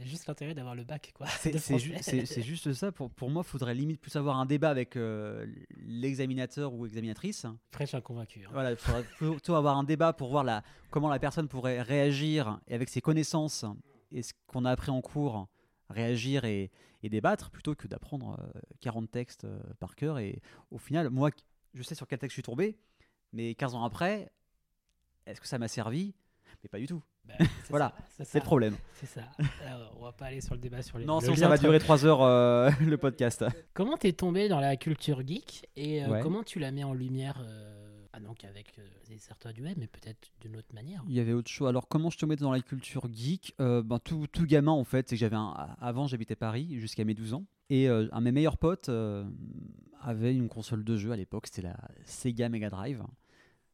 C'est 0.00 0.06
juste 0.06 0.26
l'intérêt 0.26 0.54
d'avoir 0.54 0.74
le 0.74 0.84
bac, 0.84 1.12
quoi. 1.14 1.26
C'est 1.28 1.78
ju- 1.78 1.92
juste 2.42 2.72
ça. 2.72 2.92
Pour, 2.92 3.10
pour 3.10 3.30
moi, 3.30 3.42
il 3.46 3.48
faudrait 3.48 3.74
limite 3.74 4.00
plus 4.00 4.14
avoir 4.16 4.38
un 4.38 4.46
débat 4.46 4.70
avec 4.70 4.96
euh, 4.96 5.46
l'examinateur 5.78 6.72
ou 6.74 6.86
examinatrice. 6.86 7.46
Prêche 7.70 7.94
un 7.94 8.00
convaincu. 8.00 8.44
hein. 8.44 8.50
Voilà, 8.52 8.70
il 8.70 8.76
faudrait 8.76 9.04
plutôt 9.04 9.54
avoir 9.54 9.76
un 9.78 9.84
débat 9.84 10.12
pour 10.12 10.30
voir 10.30 10.44
la, 10.44 10.62
comment 10.90 11.08
la 11.08 11.18
personne 11.18 11.48
pourrait 11.48 11.82
réagir 11.82 12.60
et 12.68 12.74
avec 12.74 12.88
ses 12.88 13.00
connaissances 13.00 13.64
et 14.10 14.22
ce 14.22 14.32
qu'on 14.46 14.64
a 14.64 14.70
appris 14.70 14.90
en 14.90 15.00
cours, 15.00 15.48
réagir 15.88 16.44
et, 16.44 16.70
et 17.02 17.08
débattre 17.08 17.50
plutôt 17.50 17.74
que 17.74 17.86
d'apprendre 17.88 18.38
euh, 18.56 18.60
40 18.80 19.10
textes 19.10 19.44
euh, 19.44 19.58
par 19.78 19.94
cœur. 19.96 20.18
Et 20.18 20.40
au 20.70 20.78
final, 20.78 21.08
moi, 21.10 21.30
je 21.74 21.82
sais 21.82 21.94
sur 21.94 22.06
quel 22.06 22.18
texte 22.18 22.32
je 22.32 22.36
suis 22.36 22.42
tombé, 22.42 22.76
mais 23.32 23.54
15 23.54 23.74
ans 23.74 23.84
après, 23.84 24.30
est-ce 25.26 25.40
que 25.40 25.46
ça 25.46 25.58
m'a 25.58 25.68
servi? 25.68 26.14
Mais 26.62 26.68
pas 26.68 26.78
du 26.78 26.86
tout. 26.86 27.02
Bah, 27.24 27.34
c'est 27.38 27.70
Voilà, 27.70 27.92
ça, 27.96 28.04
c'est 28.18 28.24
C'est 28.24 28.38
le 28.38 28.44
problème. 28.44 28.76
C'est 28.94 29.06
ça. 29.06 29.22
Alors, 29.66 29.96
on 29.98 30.04
va 30.04 30.12
pas 30.12 30.26
aller 30.26 30.40
sur 30.40 30.54
le 30.54 30.60
débat 30.60 30.82
sur 30.82 30.98
les. 30.98 31.04
Non, 31.04 31.20
sinon 31.20 31.34
ça 31.36 31.48
va 31.48 31.58
durer 31.58 31.78
3 31.80 32.04
heures 32.06 32.22
euh, 32.22 32.70
le 32.80 32.96
podcast. 32.98 33.44
Comment 33.74 33.96
t'es 33.96 34.12
tombé 34.12 34.48
dans 34.48 34.60
la 34.60 34.76
culture 34.76 35.26
geek 35.26 35.68
et 35.76 36.04
euh, 36.04 36.08
Ouais. 36.08 36.20
comment 36.22 36.42
tu 36.42 36.58
la 36.58 36.70
mets 36.70 36.84
en 36.84 36.92
lumière 36.94 37.40
euh, 37.44 38.04
Ah 38.12 38.20
donc 38.20 38.44
avec 38.44 38.78
euh, 38.78 38.82
des 39.08 39.18
certains 39.18 39.52
du 39.52 39.62
web, 39.62 39.76
mais 39.78 39.86
peut-être 39.88 40.30
d'une 40.40 40.56
autre 40.56 40.72
manière. 40.74 41.02
Il 41.08 41.14
y 41.14 41.20
avait 41.20 41.32
autre 41.32 41.50
chose. 41.50 41.68
Alors, 41.68 41.88
comment 41.88 42.10
je 42.10 42.18
te 42.18 42.26
mets 42.26 42.36
dans 42.36 42.52
la 42.52 42.60
culture 42.60 43.08
geek 43.12 43.54
Euh, 43.60 43.82
ben, 43.82 43.98
tout, 43.98 44.26
tout 44.28 44.46
gamin, 44.46 44.72
en 44.72 44.84
fait, 44.84 45.08
c'est 45.08 45.16
que 45.16 45.20
j'avais 45.20 45.36
un... 45.36 45.54
Avant, 45.80 46.06
j'habitais 46.06 46.36
Paris 46.36 46.78
jusqu'à 46.78 47.04
mes 47.04 47.14
12 47.14 47.34
ans. 47.34 47.44
Et 47.70 47.88
euh, 47.88 48.06
un 48.12 48.18
de 48.20 48.24
mes 48.24 48.32
meilleurs 48.32 48.58
potes 48.58 48.88
euh, 48.88 49.24
avait 50.02 50.34
une 50.34 50.48
console 50.48 50.84
de 50.84 50.96
jeu 50.96 51.10
à 51.12 51.16
l'époque, 51.16 51.46
c'était 51.46 51.62
la 51.62 51.76
Sega 52.04 52.48
Mega 52.48 52.68
Drive. 52.70 53.02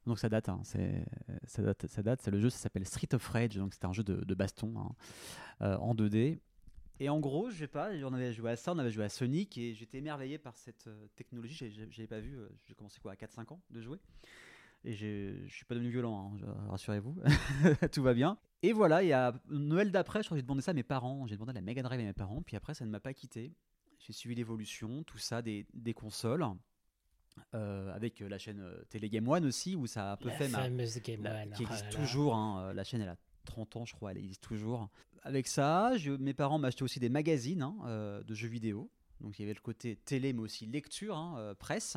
Donc 0.09 0.19
ça 0.19 0.29
date, 0.31 0.49
hein, 0.49 0.61
c'est- 0.65 1.05
ça 1.45 1.63
date, 1.63 1.87
ça 1.87 2.03
date. 2.03 2.23
C'est 2.23 2.31
le 2.31 2.41
jeu, 2.41 2.49
ça 2.51 2.59
s'appelle 2.59 2.87
Street 2.87 3.15
of 3.15 3.29
Rage, 3.29 3.57
donc 3.57 3.75
c'était 3.75 3.87
un 3.87 3.93
jeu 3.93 4.03
de, 4.03 4.35
baston 4.35 4.75
hein, 4.79 4.89
euh, 5.61 5.77
en 5.77 5.95
2D. 5.95 6.41
Et 6.99 7.09
en 7.11 7.21
gros, 7.21 7.51
je 7.51 7.59
sais 7.59 7.67
pas, 7.69 7.91
on 8.05 8.13
avait 8.15 8.33
joué 8.33 8.51
à 8.51 8.57
ça, 8.57 8.73
on 8.73 8.79
avait 8.79 8.91
joué 8.91 9.05
à 9.05 9.09
Sonic, 9.11 9.57
et 9.59 9.75
j'étais 9.75 9.99
émerveillé 9.99 10.39
par 10.39 10.57
cette 10.57 10.87
euh, 10.89 11.07
technologie. 11.15 11.55
J'ai- 11.55 11.71
j'ai- 11.71 11.89
J'avais 11.91 12.09
pas 12.09 12.21
vu, 12.21 12.37
euh, 12.39 12.49
j'ai 12.65 12.75
commencé 12.75 12.99
quoi 13.01 13.13
à 13.13 13.17
4-5 13.17 13.53
ans 13.53 13.61
de 13.71 13.81
jouer. 13.83 13.99
Et 14.85 14.95
je 14.95 15.47
suis 15.49 15.65
pas 15.67 15.75
devenu 15.75 15.91
violent, 15.91 16.33
hein, 16.43 16.55
rassurez-vous. 16.71 17.17
Tout 17.93 18.03
va 18.03 18.15
bien. 18.15 18.39
Et 18.63 18.73
voilà, 18.73 19.03
il 19.03 19.09
y 19.09 19.13
a 19.13 19.35
Noël 19.51 19.93
d'après, 19.93 20.23
je 20.23 20.29
crois 20.29 20.37
que 20.37 20.41
j'ai 20.41 20.43
demandé 20.47 20.63
ça 20.63 20.71
à 20.71 20.75
mes 20.75 20.83
parents. 20.85 21.27
J'ai 21.27 21.35
demandé 21.35 21.53
la 21.53 21.61
Mega 21.61 21.83
Drive 21.83 22.01
à 22.01 22.05
mes 22.05 22.13
parents. 22.15 22.41
Puis 22.43 22.57
après, 22.57 22.73
ça 22.75 22.87
ne 22.87 22.91
m'a 22.91 23.01
pas 23.01 23.13
quitté. 23.13 23.53
J'ai 23.99 24.13
suivi 24.15 24.35
l'évolution, 24.35 25.03
tout 25.05 25.19
ça, 25.19 25.43
des 25.43 25.67
consoles. 25.95 26.47
Euh, 27.55 27.93
avec 27.95 28.21
la 28.21 28.39
chaîne 28.39 28.61
euh, 28.61 28.83
Télé 28.91 29.09
Game 29.09 29.27
One 29.29 29.45
aussi, 29.47 29.77
où 29.77 29.87
ça 29.87 30.11
a 30.11 30.13
un 30.13 30.17
peu 30.17 30.29
La 30.29 30.35
fait 30.37 30.49
ma, 30.49 30.59
fameuse 30.65 31.01
Game 31.03 31.23
la- 31.23 31.43
One. 31.43 31.51
qui 31.53 31.65
oh 31.65 31.69
existe 31.73 31.91
toujours. 31.91 32.35
hein, 32.35 32.69
euh, 32.69 32.73
la 32.73 32.85
chaîne, 32.85 33.01
elle 33.01 33.09
a 33.09 33.17
30 33.45 33.77
ans, 33.77 33.85
je 33.85 33.95
crois, 33.95 34.11
elle 34.13 34.19
existe 34.19 34.43
toujours. 34.43 34.89
Avec 35.23 35.47
ça, 35.49 35.97
je- 35.97 36.13
mes 36.13 36.35
parents 36.35 36.59
m'achetaient 36.59 36.83
aussi 36.85 37.01
des 37.01 37.09
magazines 37.09 37.63
hein, 37.63 37.77
euh, 37.87 38.23
de 38.23 38.35
jeux 38.35 38.49
vidéo. 38.49 38.91
Donc 39.21 39.39
il 39.39 39.43
y 39.43 39.45
avait 39.45 39.55
le 39.55 39.61
côté 39.61 39.97
télé, 39.97 40.33
mais 40.33 40.41
aussi 40.43 40.67
lecture, 40.67 41.17
hein, 41.17 41.35
euh, 41.39 41.55
presse. 41.55 41.97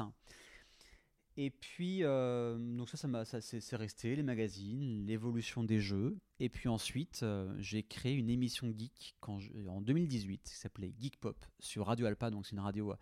Et 1.38 1.50
puis, 1.50 2.04
euh, 2.04 2.58
donc 2.58 2.90
ça, 2.90 2.98
ça, 2.98 3.26
ça 3.26 3.40
c'est 3.42 3.62
c'est 3.62 3.76
resté, 3.78 4.16
les 4.16 4.24
magazines, 4.24 5.06
l'évolution 5.06 5.64
des 5.64 5.80
jeux. 5.80 6.18
Et 6.40 6.50
puis 6.50 6.68
ensuite, 6.68 7.22
euh, 7.24 7.56
j'ai 7.60 7.84
créé 7.84 8.14
une 8.16 8.30
émission 8.30 8.74
geek 8.78 9.16
quand 9.22 9.40
je- 9.40 9.52
en 9.68 9.80
2018 9.82 10.42
qui 10.44 10.56
s'appelait 10.56 10.94
Geek 11.00 11.18
Pop 11.22 11.38
sur 11.60 11.86
Radio 11.88 12.06
Alpa, 12.06 12.32
donc 12.32 12.46
c'est 12.46 12.52
une 12.54 12.60
radio 12.60 12.94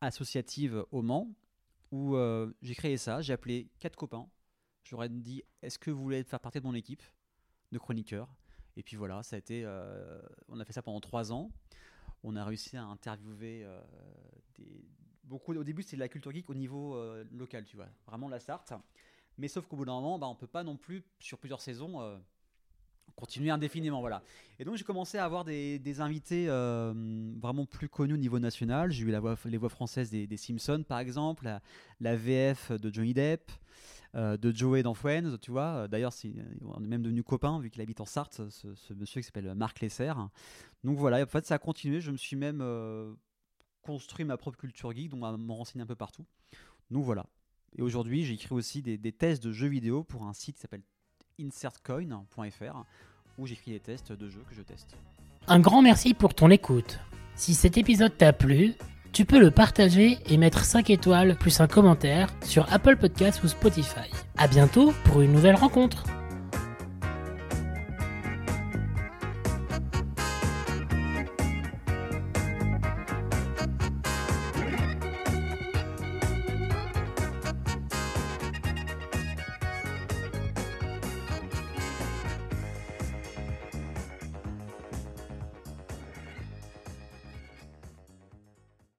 associative 0.00 0.84
au 0.92 1.02
Mans, 1.02 1.28
où 1.92 2.16
euh, 2.16 2.52
j'ai 2.62 2.74
créé 2.74 2.96
ça. 2.96 3.20
J'ai 3.20 3.32
appelé 3.32 3.68
quatre 3.78 3.96
copains. 3.96 4.28
Je 4.82 4.96
leur 4.96 5.04
ai 5.04 5.08
dit 5.08 5.44
Est-ce 5.60 5.78
que 5.78 5.92
vous 5.92 6.02
voulez 6.02 6.24
faire 6.24 6.40
partie 6.40 6.58
de 6.58 6.66
mon 6.66 6.74
équipe 6.74 7.02
de 7.70 7.78
chroniqueurs? 7.78 8.34
Et 8.76 8.82
puis 8.82 8.96
voilà, 8.96 9.22
ça 9.22 9.36
a 9.36 9.38
été. 9.38 9.62
euh, 9.64 10.20
on 10.48 10.58
a 10.58 10.64
fait 10.64 10.72
ça 10.72 10.82
pendant 10.82 11.00
trois 11.00 11.30
ans. 11.30 11.52
On 12.24 12.34
a 12.34 12.44
réussi 12.44 12.76
à 12.76 12.84
interviewer 12.84 13.62
euh, 13.64 13.80
des, 14.56 14.84
beaucoup. 15.22 15.54
Au 15.54 15.64
début, 15.64 15.82
c'était 15.82 15.96
de 15.96 16.00
la 16.00 16.08
culture 16.08 16.32
geek 16.32 16.48
au 16.48 16.54
niveau 16.54 16.98
local, 17.30 17.64
tu 17.64 17.76
vois, 17.76 17.88
vraiment 18.06 18.28
la 18.28 18.40
Sarthe. 18.40 18.72
Mais 19.38 19.48
sauf 19.48 19.66
qu'au 19.66 19.76
bout 19.76 19.84
d'un 19.84 19.92
moment, 19.92 20.18
bah, 20.18 20.26
on 20.28 20.34
peut 20.34 20.46
pas 20.46 20.62
non 20.62 20.76
plus, 20.76 21.04
sur 21.18 21.38
plusieurs 21.38 21.60
saisons, 21.60 22.00
continuer 23.16 23.50
indéfiniment. 23.50 24.00
Voilà. 24.00 24.22
Et 24.58 24.64
donc, 24.64 24.76
j'ai 24.76 24.84
commencé 24.84 25.18
à 25.18 25.24
avoir 25.24 25.44
des, 25.44 25.78
des 25.78 26.00
invités 26.00 26.46
euh, 26.48 26.92
vraiment 27.40 27.66
plus 27.66 27.88
connus 27.88 28.14
au 28.14 28.18
niveau 28.18 28.38
national. 28.38 28.90
J'ai 28.90 29.04
eu 29.04 29.10
la 29.10 29.20
voix, 29.20 29.36
les 29.44 29.56
voix 29.58 29.68
françaises 29.68 30.10
des, 30.10 30.26
des 30.26 30.36
Simpsons, 30.36 30.84
par 30.86 30.98
exemple, 30.98 31.48
la, 32.00 32.16
VF 32.16 32.72
de 32.72 32.92
Johnny 32.92 33.14
Depp, 33.14 33.50
euh, 34.14 34.36
de 34.36 34.52
Joey 34.54 34.82
dans 34.82 34.94
Friends, 34.94 35.38
tu 35.40 35.50
vois. 35.50 35.88
D'ailleurs, 35.88 36.12
c'est- 36.12 36.34
on 36.62 36.82
est 36.82 36.86
même 36.86 37.02
devenu 37.02 37.22
copains, 37.22 37.60
vu 37.60 37.70
qu'il 37.70 37.80
habite 37.82 38.00
en 38.00 38.06
Sarthe, 38.06 38.48
ce, 38.50 38.92
monsieur 38.94 39.20
qui 39.20 39.26
s'appelle 39.26 39.54
Marc 39.54 39.80
Lesser. 39.80 40.12
Donc 40.84 40.98
voilà, 40.98 41.22
en 41.22 41.26
fait, 41.26 41.46
ça 41.46 41.54
a 41.54 41.58
continué. 41.58 42.00
Je 42.00 42.10
me 42.10 42.16
suis 42.16 42.36
même 42.36 42.60
euh, 42.60 43.12
construit 43.82 44.24
ma 44.24 44.36
propre 44.36 44.58
culture 44.58 44.92
geek, 44.92 45.10
donc 45.10 45.24
à 45.24 45.36
m'en 45.36 45.54
renseigner 45.56 45.82
un 45.82 45.86
peu 45.86 45.96
partout. 45.96 46.26
Donc 46.90 47.04
voilà. 47.04 47.26
Et 47.74 47.82
aujourd'hui, 47.82 48.24
j'ai 48.24 48.34
écrit 48.34 48.54
aussi 48.54 48.82
des, 48.82 48.98
des 48.98 49.12
tests 49.12 49.42
de 49.42 49.50
jeux 49.50 49.68
vidéo 49.68 50.04
pour 50.04 50.24
un 50.24 50.34
site 50.34 50.56
qui 50.56 50.60
s'appelle 50.60 50.82
insertcoin.fr 51.40 52.84
où 53.38 53.46
j'écris 53.46 53.72
des 53.72 53.80
tests 53.80 54.12
de 54.12 54.28
jeux 54.28 54.44
que 54.48 54.54
je 54.54 54.62
teste. 54.62 54.96
Un 55.48 55.60
grand 55.60 55.82
merci 55.82 56.14
pour 56.14 56.34
ton 56.34 56.50
écoute. 56.50 57.00
Si 57.34 57.54
cet 57.54 57.78
épisode 57.78 58.16
t'a 58.16 58.32
plu, 58.32 58.74
tu 59.12 59.24
peux 59.24 59.40
le 59.40 59.50
partager 59.50 60.18
et 60.26 60.36
mettre 60.36 60.64
5 60.64 60.90
étoiles 60.90 61.36
plus 61.36 61.60
un 61.60 61.66
commentaire 61.66 62.28
sur 62.42 62.72
Apple 62.72 62.96
Podcasts 62.96 63.42
ou 63.42 63.48
Spotify. 63.48 64.10
À 64.36 64.48
bientôt 64.48 64.92
pour 65.04 65.20
une 65.20 65.32
nouvelle 65.32 65.56
rencontre. 65.56 66.04